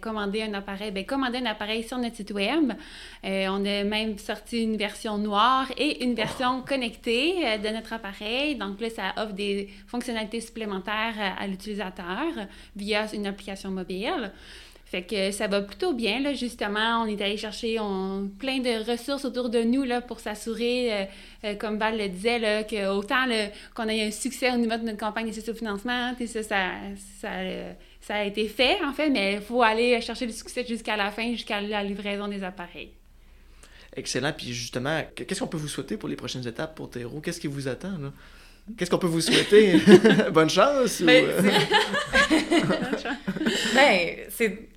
commander 0.00 0.42
un 0.42 0.54
appareil, 0.54 0.90
bien, 0.90 1.04
commander 1.04 1.38
un 1.38 1.46
appareil 1.46 1.82
sur 1.82 1.98
notre 1.98 2.16
site 2.16 2.30
web. 2.32 2.72
Euh, 3.24 3.46
on 3.48 3.64
a 3.64 3.84
même 3.84 4.18
sorti 4.18 4.62
une 4.62 4.76
version 4.76 5.18
noire 5.18 5.66
et 5.76 6.04
une 6.04 6.14
version 6.14 6.62
connectée 6.62 7.46
euh, 7.46 7.58
de 7.58 7.68
notre 7.68 7.92
appareil. 7.92 8.56
Donc 8.56 8.80
là, 8.80 8.90
ça 8.90 9.14
offre 9.16 9.32
des 9.32 9.70
fonctionnalités 9.86 10.40
supplémentaires 10.40 11.14
à 11.38 11.46
l'utilisateur 11.46 12.46
via 12.76 13.12
une 13.14 13.26
application 13.26 13.70
mobile. 13.70 14.32
Fait 14.90 15.02
que 15.02 15.30
ça 15.30 15.46
va 15.46 15.62
plutôt 15.62 15.92
bien, 15.92 16.18
là, 16.18 16.34
justement. 16.34 17.04
On 17.04 17.06
est 17.06 17.22
allé 17.22 17.36
chercher 17.36 17.78
on, 17.78 18.28
plein 18.40 18.58
de 18.58 18.90
ressources 18.90 19.24
autour 19.24 19.48
de 19.48 19.62
nous 19.62 19.84
là, 19.84 20.00
pour 20.00 20.18
s'assurer, 20.18 20.92
euh, 20.92 21.04
euh, 21.44 21.54
comme 21.54 21.78
Val 21.78 21.96
le 21.96 22.08
disait, 22.08 22.40
là, 22.40 22.64
que 22.64 22.88
autant 22.88 23.24
qu'on 23.72 23.88
ait 23.88 24.08
un 24.08 24.10
succès 24.10 24.50
au 24.50 24.56
niveau 24.56 24.76
de 24.76 24.82
notre 24.82 24.98
campagne 24.98 25.30
de 25.30 25.52
financement, 25.52 26.12
ça, 26.18 26.42
ça, 26.42 26.70
ça, 27.20 27.28
ça, 28.00 28.14
a 28.16 28.24
été 28.24 28.48
fait, 28.48 28.78
en 28.84 28.92
fait, 28.92 29.10
mais 29.10 29.34
il 29.34 29.40
faut 29.40 29.62
aller 29.62 30.00
chercher 30.00 30.26
le 30.26 30.32
succès 30.32 30.66
jusqu'à 30.66 30.96
la 30.96 31.12
fin, 31.12 31.30
jusqu'à 31.30 31.60
la 31.60 31.84
livraison 31.84 32.26
des 32.26 32.42
appareils. 32.42 32.90
Excellent. 33.94 34.32
Puis 34.36 34.52
justement, 34.52 35.02
qu'est-ce 35.14 35.38
qu'on 35.38 35.46
peut 35.46 35.56
vous 35.56 35.68
souhaiter 35.68 35.98
pour 35.98 36.08
les 36.08 36.16
prochaines 36.16 36.48
étapes 36.48 36.74
pour 36.74 36.90
Terreau? 36.90 37.20
Qu'est-ce 37.20 37.40
qui 37.40 37.46
vous 37.46 37.68
attend? 37.68 37.96
Là? 37.96 38.12
Qu'est-ce 38.76 38.90
qu'on 38.90 38.98
peut 38.98 39.06
vous 39.06 39.20
souhaiter? 39.20 39.80
Bonne 40.32 40.50
chance? 40.50 41.00
Ben, 41.02 41.26
ben, 43.74 44.16
c'est 44.30 44.69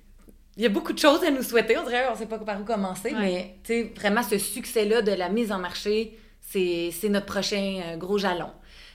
il 0.56 0.62
y 0.62 0.66
a 0.66 0.68
beaucoup 0.68 0.92
de 0.92 0.98
choses 0.98 1.24
à 1.24 1.30
nous 1.30 1.42
souhaiter, 1.42 1.76
on 1.76 1.84
dirait, 1.84 2.06
on 2.10 2.14
sait 2.14 2.26
pas 2.26 2.38
par 2.38 2.60
où 2.60 2.64
commencer, 2.64 3.12
mais 3.18 3.56
vraiment 3.96 4.22
ce 4.22 4.38
succès-là 4.38 5.02
de 5.02 5.12
la 5.12 5.28
mise 5.28 5.50
en 5.50 5.58
marché, 5.58 6.18
c'est 6.40 7.08
notre 7.08 7.26
prochain 7.26 7.80
euh, 7.84 7.96
gros 7.96 8.18
jalon. 8.18 8.50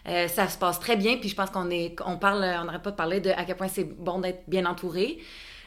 Euh, 0.07 0.27
ça 0.27 0.47
se 0.47 0.57
passe 0.57 0.79
très 0.79 0.95
bien, 0.95 1.17
puis 1.17 1.27
je 1.27 1.35
pense 1.35 1.49
qu'on 1.49 1.69
est, 1.69 1.95
on 2.05 2.17
parle, 2.17 2.43
on 2.61 2.65
n'arrête 2.65 2.81
pas 2.81 2.91
de 2.91 2.95
parler 2.95 3.19
de 3.19 3.31
à 3.31 3.43
quel 3.43 3.57
point 3.57 3.67
c'est 3.67 3.83
bon 3.83 4.19
d'être 4.19 4.43
bien 4.47 4.65
entouré, 4.65 5.19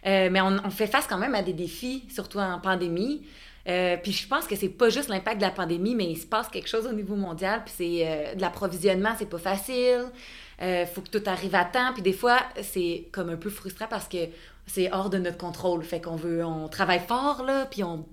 euh, 0.06 0.30
mais 0.32 0.40
on, 0.40 0.56
on, 0.64 0.70
fait 0.70 0.86
face 0.86 1.06
quand 1.06 1.18
même 1.18 1.34
à 1.34 1.42
des 1.42 1.52
défis, 1.52 2.04
surtout 2.08 2.38
en 2.38 2.58
pandémie. 2.58 3.26
puis 3.64 4.12
je 4.12 4.26
pense 4.26 4.46
que 4.46 4.56
c'est 4.56 4.70
pas 4.70 4.88
juste 4.88 5.10
l'impact 5.10 5.36
de 5.36 5.42
la 5.42 5.50
pandémie, 5.50 5.94
mais 5.94 6.06
il 6.06 6.16
se 6.16 6.26
passe 6.26 6.48
quelque 6.48 6.68
chose 6.68 6.86
au 6.86 6.92
niveau 6.92 7.14
mondial, 7.14 7.62
puis 7.64 7.74
c'est 7.76 8.34
de 8.34 8.40
l'approvisionnement, 8.40 9.10
c'est 9.18 9.28
pas 9.28 9.38
facile. 9.38 10.06
Il 10.60 10.86
faut 10.92 11.02
que 11.02 11.10
tout 11.10 11.22
arrive 11.26 11.54
à 11.54 11.64
temps, 11.64 11.92
puis 11.92 12.02
des 12.02 12.12
fois 12.12 12.38
c'est 12.62 13.08
comme 13.12 13.28
un 13.28 13.36
peu 13.36 13.50
frustrant 13.50 13.86
parce 13.88 14.08
que 14.08 14.28
c'est 14.66 14.92
hors 14.92 15.10
de 15.10 15.18
notre 15.18 15.38
contrôle. 15.38 15.82
Fait 15.82 16.00
qu'on 16.00 16.16
veut, 16.16 16.44
on 16.44 16.68
travaille 16.68 17.00
fort, 17.00 17.42
là, 17.44 17.66
puis 17.66 17.82
on, 17.84 18.06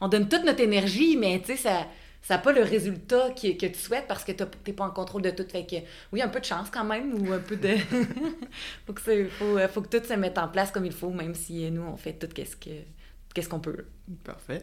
on 0.00 0.08
donne 0.08 0.28
toute 0.28 0.44
notre 0.44 0.60
énergie, 0.60 1.16
mais 1.16 1.40
tu 1.40 1.56
sais, 1.56 1.56
ça 1.56 1.86
ça 2.22 2.34
n'a 2.34 2.42
pas 2.42 2.52
le 2.52 2.62
résultat 2.62 3.30
que, 3.30 3.56
que 3.56 3.66
tu 3.66 3.78
souhaites 3.78 4.06
parce 4.06 4.24
que 4.24 4.32
tu 4.32 4.44
n'es 4.66 4.72
pas 4.72 4.84
en 4.84 4.90
contrôle 4.90 5.22
de 5.22 5.30
tout. 5.30 5.46
Fait 5.48 5.64
que, 5.64 5.76
oui, 6.12 6.20
un 6.20 6.28
peu 6.28 6.40
de 6.40 6.44
chance 6.44 6.68
quand 6.70 6.84
même, 6.84 7.14
ou 7.14 7.32
un 7.32 7.38
peu 7.38 7.56
de... 7.56 7.76
faut, 8.86 8.92
que 8.92 9.28
faut, 9.28 9.58
faut, 9.68 9.82
que 9.82 9.98
tout 9.98 10.06
se 10.06 10.14
mette 10.14 10.36
en 10.38 10.48
place 10.48 10.70
comme 10.70 10.84
il 10.84 10.92
faut, 10.92 11.10
même 11.10 11.34
si 11.34 11.70
nous, 11.70 11.82
on 11.82 11.96
fait 11.96 12.12
tout 12.12 12.28
qu'est-ce 12.28 13.48
qu'on 13.48 13.60
peut. 13.60 13.86
Parfait. 14.22 14.62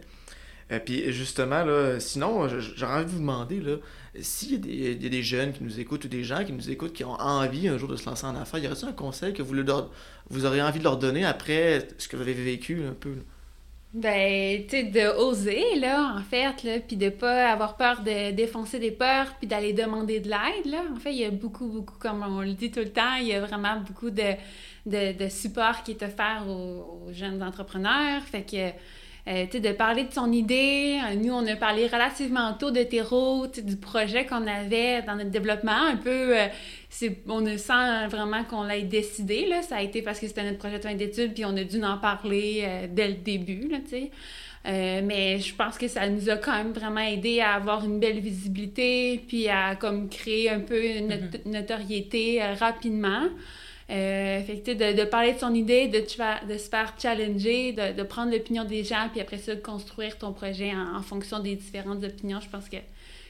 Euh, 0.71 0.79
puis 0.79 1.11
justement, 1.13 1.63
là, 1.63 1.99
sinon, 1.99 2.47
j'aurais 2.47 2.95
envie 2.95 3.05
de 3.05 3.11
vous 3.11 3.19
demander, 3.19 3.61
là, 3.61 3.75
s'il 4.19 4.65
y, 4.65 5.05
a 5.05 5.09
des 5.09 5.23
jeunes 5.23 5.53
qui 5.53 5.63
nous 5.63 5.79
écoutent 5.79 6.05
ou 6.05 6.09
des 6.09 6.23
gens 6.23 6.43
qui 6.43 6.51
nous 6.51 6.69
écoutent 6.69 6.93
qui 6.93 7.03
ont 7.03 7.13
envie 7.13 7.67
un 7.67 7.77
jour 7.77 7.89
de 7.89 7.95
se 7.95 8.05
lancer 8.05 8.25
en 8.25 8.35
affaires, 8.35 8.59
y 8.59 8.67
aurait-il 8.67 8.87
un 8.87 8.93
conseil 8.93 9.33
que 9.33 9.41
vous, 9.41 9.55
vous 10.29 10.45
auriez 10.45 10.61
envie 10.61 10.79
de 10.79 10.83
leur 10.83 10.97
donner 10.97 11.25
après 11.25 11.87
ce 11.97 12.07
que 12.07 12.17
vous 12.17 12.23
avez 12.23 12.33
vécu 12.33 12.83
un 12.83 12.93
peu? 12.93 13.15
Ben, 13.93 14.63
tu 14.65 14.69
sais, 14.69 14.83
de 14.83 15.07
oser, 15.17 15.79
là, 15.79 16.15
en 16.17 16.21
fait, 16.21 16.61
là, 16.63 16.79
puis 16.85 16.97
de 16.97 17.09
pas 17.09 17.49
avoir 17.51 17.77
peur 17.77 18.01
de 18.01 18.31
défoncer 18.31 18.79
des 18.79 18.91
peurs, 18.91 19.33
puis 19.39 19.47
d'aller 19.47 19.71
demander 19.71 20.19
de 20.19 20.27
l'aide, 20.27 20.65
là. 20.65 20.83
En 20.93 20.99
fait, 20.99 21.13
il 21.13 21.19
y 21.19 21.25
a 21.25 21.31
beaucoup, 21.31 21.67
beaucoup, 21.67 21.95
comme 21.97 22.21
on 22.21 22.41
le 22.41 22.53
dit 22.53 22.69
tout 22.69 22.81
le 22.81 22.91
temps, 22.91 23.15
il 23.15 23.27
y 23.27 23.33
a 23.33 23.39
vraiment 23.39 23.79
beaucoup 23.79 24.09
de, 24.09 24.33
de, 24.85 25.17
de 25.17 25.29
support 25.29 25.83
qui 25.83 25.91
est 25.91 26.03
offert 26.03 26.43
aux, 26.47 27.07
aux 27.07 27.13
jeunes 27.13 27.41
entrepreneurs. 27.41 28.21
Fait 28.23 28.43
que 28.43 28.71
euh, 29.27 29.45
de 29.45 29.71
parler 29.73 30.05
de 30.05 30.13
son 30.13 30.31
idée. 30.31 30.99
Nous, 31.21 31.33
on 31.33 31.45
a 31.47 31.55
parlé 31.57 31.87
relativement 31.87 32.53
tôt 32.53 32.71
de 32.71 32.83
terreau, 32.83 33.47
du 33.47 33.75
projet 33.75 34.25
qu'on 34.25 34.47
avait 34.47 35.01
dans 35.01 35.15
notre 35.15 35.31
développement. 35.31 35.73
Un 35.73 35.97
peu, 35.97 36.37
euh, 36.37 36.47
on 37.27 37.45
sent 37.57 38.07
vraiment 38.09 38.45
qu'on 38.45 38.63
l'ait 38.63 38.83
décidé. 38.83 39.45
Là. 39.45 39.61
Ça 39.63 39.77
a 39.77 39.81
été 39.81 40.01
parce 40.01 40.21
que 40.21 40.27
c'était 40.27 40.43
notre 40.43 40.59
projet 40.59 40.77
de 40.77 40.83
fin 40.83 40.93
d'études, 40.93 41.33
puis 41.33 41.43
on 41.43 41.57
a 41.57 41.63
dû 41.65 41.83
en 41.83 41.97
parler 41.97 42.63
euh, 42.63 42.87
dès 42.89 43.09
le 43.09 43.15
début. 43.15 43.67
Là, 43.67 43.79
mais 45.03 45.39
je 45.39 45.55
pense 45.55 45.77
que 45.77 45.89
ça 45.89 46.07
nous 46.09 46.29
a 46.29 46.37
quand 46.37 46.51
même 46.51 46.71
vraiment 46.71 47.01
aidé 47.01 47.41
à 47.41 47.55
avoir 47.55 47.83
une 47.83 47.99
belle 47.99 48.19
visibilité, 48.19 49.21
puis 49.27 49.49
à 49.49 49.75
comme 49.75 50.07
créer 50.07 50.49
un 50.49 50.59
peu 50.61 50.85
une 50.85 51.09
mm-hmm. 51.09 51.51
notoriété 51.51 52.41
rapidement. 52.59 53.23
Euh, 53.89 54.41
fait 54.43 54.59
que, 54.59 54.71
de, 54.71 54.99
de, 54.99 55.05
parler 55.05 55.33
de 55.33 55.39
son 55.39 55.53
idée, 55.53 55.87
de, 55.87 55.99
de 55.99 56.57
se 56.57 56.69
faire 56.69 56.93
challenger, 56.99 57.71
de, 57.71 57.93
de 57.93 58.03
prendre 58.03 58.31
l'opinion 58.33 58.65
des 58.65 58.83
gens, 58.83 59.07
puis 59.11 59.21
après 59.21 59.37
ça, 59.37 59.55
construire 59.55 60.17
ton 60.17 60.33
projet 60.33 60.73
en, 60.75 61.01
fonction 61.01 61.39
des 61.39 61.55
différentes 61.55 62.03
opinions. 62.03 62.41
Je 62.41 62.49
pense 62.49 62.67
que 62.67 62.77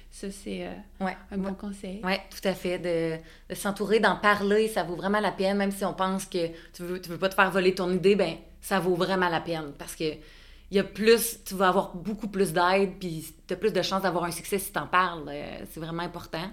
ça, 0.10 0.32
c'est 0.32 0.66
euh, 0.66 1.06
un 1.32 1.38
bon 1.38 1.54
conseil. 1.54 2.02
Oui, 2.04 2.14
tout 2.32 2.48
à 2.48 2.54
fait. 2.54 2.80
De, 2.80 3.18
de 3.50 3.56
s'entourer, 3.56 4.00
d'en 4.00 4.16
parler, 4.16 4.68
ça 4.68 4.82
vaut 4.82 4.96
vraiment 4.96 5.20
la 5.20 5.32
peine. 5.32 5.58
Même 5.58 5.72
si 5.72 5.86
on 5.86 5.94
pense 5.94 6.26
que 6.26 6.48
tu 6.74 6.82
veux, 6.82 7.00
tu 7.00 7.10
veux 7.10 7.20
pas 7.20 7.30
te 7.30 7.36
faire 7.36 7.52
voler 7.52 7.76
ton 7.76 7.92
idée, 7.92 8.16
ben 8.16 8.36
ça 8.60 8.80
vaut 8.80 8.96
vraiment 8.96 9.30
la 9.30 9.42
peine. 9.42 9.74
Parce 9.78 9.96
que 9.96 10.06
il 10.70 10.78
y 10.78 10.80
a 10.80 10.84
plus, 10.84 11.44
tu 11.46 11.56
vas 11.56 11.70
avoir 11.70 11.96
beaucoup 11.96 12.28
plus 12.28 12.52
d'aide, 12.52 13.00
puis 13.00 13.26
tu 13.48 13.54
as 13.54 13.58
plus 13.58 13.72
de 13.72 13.82
chances 13.82 14.02
d'avoir 14.02 14.26
un 14.26 14.32
succès 14.32 14.60
si 14.60 14.72
tu 14.72 14.80
en 14.80 14.88
parles. 14.88 15.30
Euh, 15.30 15.60
c'est 15.72 15.80
vraiment 15.80 16.04
important. 16.04 16.52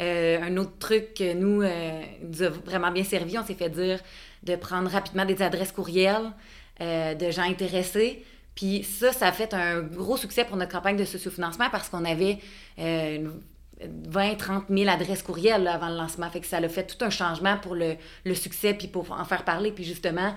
Euh, 0.00 0.40
un 0.40 0.56
autre 0.56 0.78
truc 0.78 1.14
que 1.14 1.34
nous, 1.34 1.62
euh, 1.62 2.02
nous 2.22 2.42
a 2.42 2.48
vraiment 2.48 2.92
bien 2.92 3.02
servi, 3.02 3.36
on 3.38 3.44
s'est 3.44 3.54
fait 3.54 3.70
dire 3.70 4.00
de 4.44 4.54
prendre 4.54 4.88
rapidement 4.88 5.24
des 5.24 5.42
adresses 5.42 5.72
courriels 5.72 6.30
de 6.78 7.30
gens 7.30 7.42
intéressés. 7.42 8.22
Puis 8.54 8.84
ça, 8.84 9.10
ça 9.10 9.26
a 9.28 9.32
fait 9.32 9.54
un 9.54 9.80
gros 9.80 10.18
succès 10.18 10.44
pour 10.44 10.56
notre 10.56 10.70
campagne 10.70 10.96
de 10.96 11.06
sociofinancement 11.06 11.68
parce 11.70 11.88
qu'on 11.88 12.04
avait 12.04 12.38
20, 12.78 14.34
30 14.36 14.64
000 14.68 14.88
adresses 14.88 15.22
courriels 15.22 15.66
avant 15.66 15.88
le 15.88 15.96
lancement. 15.96 16.30
Fait 16.30 16.40
que 16.40 16.46
ça 16.46 16.58
a 16.58 16.68
fait 16.68 16.86
tout 16.86 17.02
un 17.02 17.10
changement 17.10 17.56
pour 17.56 17.74
le, 17.74 17.96
le 18.24 18.34
succès, 18.34 18.74
puis 18.74 18.88
pour 18.88 19.10
en 19.10 19.24
faire 19.24 19.44
parler. 19.44 19.72
Puis 19.72 19.84
justement, 19.84 20.34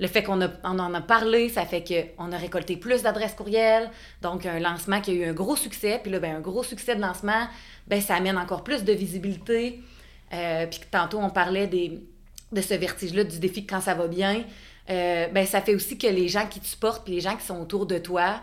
le 0.00 0.08
fait 0.08 0.22
qu'on 0.22 0.40
en 0.40 0.94
a 0.94 1.00
parlé, 1.02 1.50
ça 1.50 1.66
fait 1.66 1.84
qu'on 2.16 2.32
a 2.32 2.38
récolté 2.38 2.76
plus 2.76 3.02
d'adresses 3.02 3.34
courriels. 3.34 3.90
Donc, 4.22 4.46
un 4.46 4.58
lancement 4.58 5.02
qui 5.02 5.10
a 5.10 5.14
eu 5.14 5.24
un 5.24 5.34
gros 5.34 5.56
succès. 5.56 6.00
Puis 6.02 6.10
là, 6.10 6.18
ben, 6.18 6.36
un 6.36 6.40
gros 6.40 6.64
succès 6.64 6.96
de 6.96 7.02
lancement, 7.02 7.46
ben, 7.86 8.00
ça 8.00 8.14
amène 8.14 8.38
encore 8.38 8.64
plus 8.64 8.82
de 8.82 8.94
visibilité. 8.94 9.80
Euh, 10.32 10.66
puis 10.66 10.80
tantôt, 10.90 11.18
on 11.18 11.28
parlait 11.28 11.66
de 11.66 12.60
ce 12.62 12.74
vertige-là, 12.74 13.24
du 13.24 13.38
défi 13.38 13.66
quand 13.66 13.82
ça 13.82 13.92
va 13.92 14.08
bien. 14.08 14.42
Euh, 14.88 15.28
ben, 15.28 15.44
ça 15.46 15.60
fait 15.60 15.74
aussi 15.74 15.98
que 15.98 16.06
les 16.06 16.28
gens 16.28 16.46
qui 16.46 16.60
te 16.60 16.66
supportent, 16.66 17.04
puis 17.04 17.14
les 17.14 17.20
gens 17.20 17.36
qui 17.36 17.44
sont 17.44 17.60
autour 17.60 17.84
de 17.84 17.98
toi, 17.98 18.40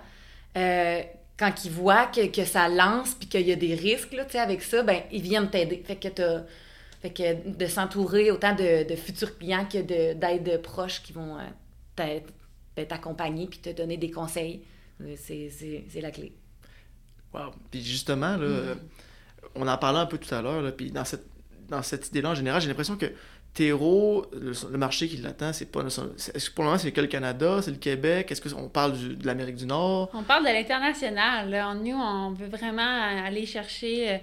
euh, 0.56 1.02
quand 1.40 1.66
ils 1.66 1.72
voient 1.72 2.06
que, 2.06 2.28
que 2.28 2.46
ça 2.46 2.70
lance, 2.70 3.16
puis 3.16 3.28
qu'il 3.28 3.48
y 3.48 3.52
a 3.52 3.56
des 3.56 3.74
risques 3.74 4.14
là, 4.14 4.26
avec 4.44 4.62
ça, 4.62 4.84
ben, 4.84 5.02
ils 5.12 5.24
viennent 5.24 5.50
t'aider. 5.50 5.84
Fait 5.88 5.96
que 5.96 6.08
tu 6.08 6.22
fait 7.02 7.12
que 7.12 7.50
de 7.50 7.66
s'entourer 7.68 8.32
autant 8.32 8.56
de, 8.56 8.96
futurs 8.96 9.38
clients 9.38 9.66
que 9.66 9.80
d'aides 10.14 10.62
proches 10.62 11.04
qui 11.04 11.14
vont 11.14 11.38
euh, 11.38 12.20
t'accompagner 12.76 13.48
puis 13.48 13.60
te 13.60 13.70
donner 13.70 13.98
des 13.98 14.12
conseils, 14.12 14.64
euh, 15.02 15.16
c'est 15.18 16.02
la 16.02 16.12
clé. 16.12 16.34
Wow. 17.34 17.52
Puis 17.70 17.84
justement, 17.84 18.38
là, 18.38 18.48
mm. 18.48 18.80
on 19.56 19.68
en 19.68 19.78
parlait 19.78 20.00
un 20.00 20.06
peu 20.06 20.18
tout 20.18 20.34
à 20.34 20.42
l'heure, 20.42 20.76
puis 20.76 20.92
dans 20.92 21.06
cette, 21.06 21.26
dans 21.68 21.84
cette 21.84 22.08
idée-là, 22.08 22.32
en 22.32 22.36
général, 22.36 22.62
j'ai 22.62 22.68
l'impression 22.68 22.98
que 22.98 23.12
terreau, 23.54 24.26
le, 24.34 24.78
marché 24.78 25.08
qui 25.08 25.18
l'attend, 25.18 25.52
c'est 25.52 25.72
pas. 25.72 25.84
Est-ce 25.84 26.50
que 26.50 26.56
pour 26.56 26.64
le 26.64 26.70
moment, 26.70 26.80
c'est 26.80 26.92
que 26.92 27.02
le 27.02 27.08
Canada, 27.08 27.60
c'est 27.62 27.72
le 27.72 27.78
Québec? 27.78 28.32
Est-ce 28.32 28.54
qu'on 28.54 28.70
parle 28.70 29.18
de 29.18 29.26
l'Amérique 29.26 29.56
du 29.56 29.66
Nord? 29.66 30.10
On 30.14 30.24
parle 30.24 30.44
de 30.44 30.50
l'international. 30.50 31.76
Nous, 31.84 31.96
on 31.96 32.32
veut 32.34 32.48
vraiment 32.48 33.02
aller 33.26 33.46
chercher. 33.46 34.22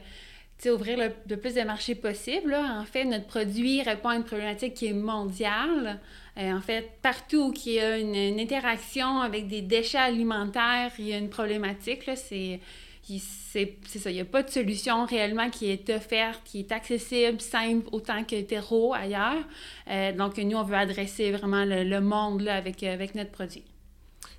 Ouvrir 0.70 0.98
le, 0.98 1.36
plus 1.36 1.54
de 1.54 1.62
marchés 1.62 1.94
possible. 1.94 2.54
En 2.54 2.84
fait, 2.84 3.04
notre 3.04 3.26
produit 3.26 3.82
répond 3.82 4.08
à 4.08 4.16
une 4.16 4.24
problématique 4.24 4.74
qui 4.74 4.86
est 4.86 4.92
mondiale. 4.92 6.00
Euh, 6.38 6.52
en 6.52 6.60
fait, 6.60 6.90
partout 7.02 7.50
où 7.50 7.54
il 7.66 7.72
y 7.72 7.80
a 7.80 7.98
une, 7.98 8.40
interaction 8.40 9.20
avec 9.20 9.46
des 9.46 9.62
déchets 9.62 9.98
alimentaires, 9.98 10.90
il 10.98 11.08
y 11.08 11.12
a 11.12 11.18
une 11.18 11.28
problématique. 11.28 12.02
C'est 12.14 12.60
ça, 13.04 14.10
il 14.10 14.14
n'y 14.14 14.20
a 14.20 14.24
pas 14.24 14.42
de 14.42 14.50
solution 14.50 15.04
réellement 15.04 15.50
qui 15.50 15.70
est 15.70 15.90
offerte, 15.90 16.40
qui 16.44 16.60
est 16.60 16.72
accessible, 16.72 17.40
simple, 17.40 17.86
autant 17.92 18.24
que 18.24 18.40
terreau 18.40 18.94
ailleurs. 18.94 19.44
Euh, 19.90 20.12
donc, 20.12 20.38
nous, 20.38 20.56
on 20.56 20.62
veut 20.62 20.76
adresser 20.76 21.30
vraiment 21.30 21.64
le, 21.66 22.00
monde 22.00 22.40
là, 22.40 22.56
avec, 22.56 22.82
avec 22.82 23.14
notre 23.14 23.30
produit. 23.30 23.64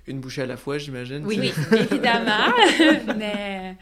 Une 0.06 0.20
bouchée 0.20 0.42
à 0.42 0.46
la 0.46 0.56
fois, 0.56 0.78
j'imagine. 0.78 1.24
Oui, 1.26 1.38
oui, 1.40 1.52
évidemment. 1.90 2.52
mais 3.16 3.76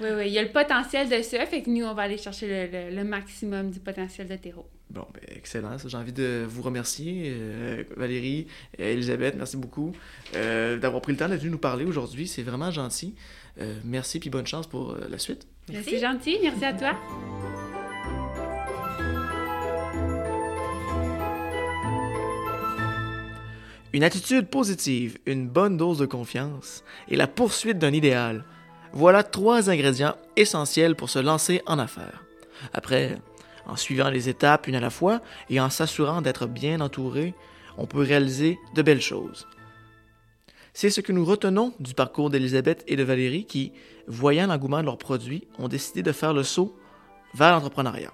oui, 0.00 0.08
oui, 0.16 0.26
il 0.28 0.32
y 0.32 0.38
a 0.38 0.42
le 0.42 0.50
potentiel 0.50 1.08
de 1.08 1.22
ça, 1.22 1.44
fait 1.44 1.62
que 1.62 1.68
nous, 1.68 1.84
on 1.84 1.92
va 1.92 2.02
aller 2.02 2.16
chercher 2.16 2.90
le, 2.90 3.04
maximum 3.04 3.70
du 3.70 3.80
potentiel 3.80 4.28
de 4.28 4.36
terreau. 4.36 4.66
Bon, 4.88 5.06
ben, 5.12 5.22
excellent. 5.36 5.76
J'ai 5.84 5.96
envie 5.96 6.12
de 6.12 6.44
vous 6.48 6.62
remercier, 6.62 7.24
euh, 7.26 7.84
Valérie, 7.96 8.46
et 8.78 8.94
Elisabeth, 8.94 9.34
merci 9.36 9.56
beaucoup 9.58 9.92
euh, 10.34 10.78
d'avoir 10.78 11.02
pris 11.02 11.12
le 11.12 11.18
temps 11.18 11.28
d'être 11.28 11.44
nous 11.44 11.58
parler 11.58 11.84
aujourd'hui. 11.84 12.26
C'est 12.26 12.42
vraiment 12.42 12.70
gentil. 12.70 13.14
Euh, 13.60 13.74
merci, 13.84 14.20
puis 14.20 14.30
bonne 14.30 14.46
chance 14.46 14.66
pour 14.66 14.96
la 15.08 15.18
suite. 15.18 15.46
Merci. 15.70 15.90
C'est 15.90 15.98
gentil, 15.98 16.38
merci 16.42 16.64
à 16.64 16.72
toi. 16.72 16.96
Une 23.92 24.04
attitude 24.04 24.46
positive, 24.46 25.18
une 25.26 25.48
bonne 25.48 25.76
dose 25.76 25.98
de 25.98 26.06
confiance 26.06 26.84
et 27.08 27.16
la 27.16 27.26
poursuite 27.26 27.78
d'un 27.78 27.92
idéal– 27.92 28.44
voilà 28.92 29.22
trois 29.22 29.70
ingrédients 29.70 30.16
essentiels 30.36 30.96
pour 30.96 31.10
se 31.10 31.18
lancer 31.18 31.62
en 31.66 31.78
affaires. 31.78 32.24
Après, 32.72 33.18
en 33.66 33.76
suivant 33.76 34.10
les 34.10 34.28
étapes 34.28 34.66
une 34.66 34.74
à 34.74 34.80
la 34.80 34.90
fois 34.90 35.20
et 35.48 35.60
en 35.60 35.70
s'assurant 35.70 36.22
d'être 36.22 36.46
bien 36.46 36.80
entouré, 36.80 37.34
on 37.78 37.86
peut 37.86 38.00
réaliser 38.00 38.58
de 38.74 38.82
belles 38.82 39.00
choses. 39.00 39.46
C'est 40.72 40.90
ce 40.90 41.00
que 41.00 41.12
nous 41.12 41.24
retenons 41.24 41.72
du 41.80 41.94
parcours 41.94 42.30
d'Elisabeth 42.30 42.84
et 42.86 42.96
de 42.96 43.02
Valérie 43.02 43.44
qui, 43.44 43.72
voyant 44.06 44.46
l'engouement 44.46 44.80
de 44.80 44.86
leurs 44.86 44.98
produits, 44.98 45.46
ont 45.58 45.68
décidé 45.68 46.02
de 46.02 46.12
faire 46.12 46.32
le 46.32 46.42
saut 46.42 46.76
vers 47.34 47.52
l'entrepreneuriat. 47.52 48.12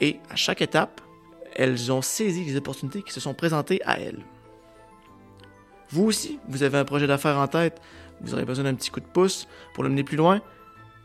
Et 0.00 0.18
à 0.30 0.36
chaque 0.36 0.62
étape, 0.62 1.00
elles 1.54 1.90
ont 1.90 2.02
saisi 2.02 2.44
les 2.44 2.56
opportunités 2.56 3.02
qui 3.02 3.12
se 3.12 3.20
sont 3.20 3.34
présentées 3.34 3.80
à 3.84 3.98
elles. 3.98 4.24
Vous 5.90 6.04
aussi, 6.04 6.38
vous 6.48 6.62
avez 6.62 6.78
un 6.78 6.84
projet 6.84 7.06
d'affaires 7.06 7.38
en 7.38 7.46
tête, 7.46 7.80
vous 8.20 8.34
aurez 8.34 8.44
besoin 8.44 8.64
d'un 8.64 8.74
petit 8.74 8.90
coup 8.90 9.00
de 9.00 9.06
pouce 9.06 9.46
pour 9.74 9.84
le 9.84 9.90
mener 9.90 10.04
plus 10.04 10.16
loin, 10.16 10.40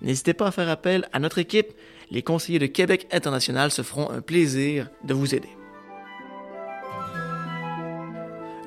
n'hésitez 0.02 0.34
pas 0.34 0.47
à 0.47 0.52
faire 0.52 0.69
appel 0.69 1.08
à 1.13 1.19
notre 1.19 1.39
équipe. 1.39 1.74
Les 2.10 2.21
conseillers 2.21 2.60
de 2.60 2.65
Québec 2.65 3.08
International 3.12 3.71
se 3.71 3.82
feront 3.82 4.10
un 4.10 4.21
plaisir 4.21 4.89
de 5.04 5.13
vous 5.13 5.34
aider. 5.34 5.50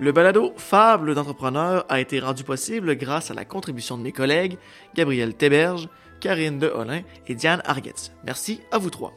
Le 0.01 0.11
balado 0.11 0.53
Fable 0.57 1.15
d'entrepreneur 1.15 1.87
a 1.89 2.01
été 2.01 2.19
rendu 2.19 2.43
possible 2.43 2.97
grâce 2.97 3.31
à 3.31 3.35
la 3.35 3.45
contribution 3.45 3.97
de 3.97 4.03
mes 4.03 4.13
collègues 4.13 4.59
Gabriel 4.95 5.35
Théberge, 5.35 5.89
Karine 6.21 6.59
Deholin 6.59 7.03
et 7.29 7.35
Diane 7.35 7.63
Argetz. 7.65 8.11
Merci 8.25 8.61
à 8.73 8.79
vous 8.79 8.91
trois. 8.91 9.13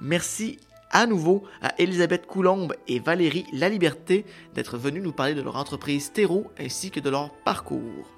Merci 0.00 0.58
à 0.90 1.06
nouveau 1.06 1.44
à 1.60 1.74
Elisabeth 1.78 2.26
Coulombe 2.26 2.74
et 2.88 2.98
Valérie 2.98 3.46
Laliberté 3.52 4.24
d'être 4.54 4.78
venues 4.78 5.00
nous 5.00 5.12
parler 5.12 5.34
de 5.34 5.42
leur 5.42 5.56
entreprise 5.56 6.12
Terreau 6.12 6.50
ainsi 6.58 6.90
que 6.90 7.00
de 7.00 7.10
leur 7.10 7.30
parcours. 7.44 8.15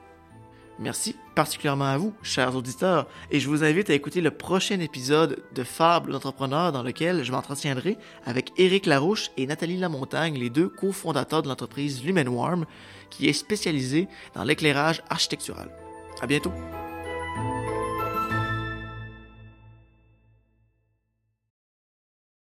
Merci 0.79 1.17
particulièrement 1.35 1.87
à 1.87 1.99
vous, 1.99 2.15
chers 2.23 2.55
auditeurs, 2.55 3.07
et 3.31 3.41
je 3.41 3.49
vous 3.49 3.65
invite 3.65 3.91
à 3.91 3.95
écouter 3.95 4.21
le 4.21 4.31
prochain 4.31 4.79
épisode 4.79 5.43
de 5.55 5.65
Fable 5.65 6.13
d'entrepreneur 6.13 6.71
dans 6.71 6.85
lequel 6.85 7.25
je 7.25 7.33
m'entretiendrai 7.33 7.97
avec 8.25 8.53
Éric 8.59 8.87
Larouche 8.87 9.31
et 9.37 9.47
Nathalie 9.47 9.77
Lamontagne, 9.77 10.39
les 10.39 10.51
deux 10.51 10.69
cofondateurs 10.69 11.43
de 11.43 11.49
l'entreprise 11.49 12.05
Lumenwarm, 12.05 12.65
qui 13.11 13.29
est 13.29 13.33
spécialisée 13.33 14.07
dans 14.35 14.45
l'éclairage 14.45 15.03
architectural. 15.11 15.69
À 16.21 16.27
bientôt! 16.27 16.53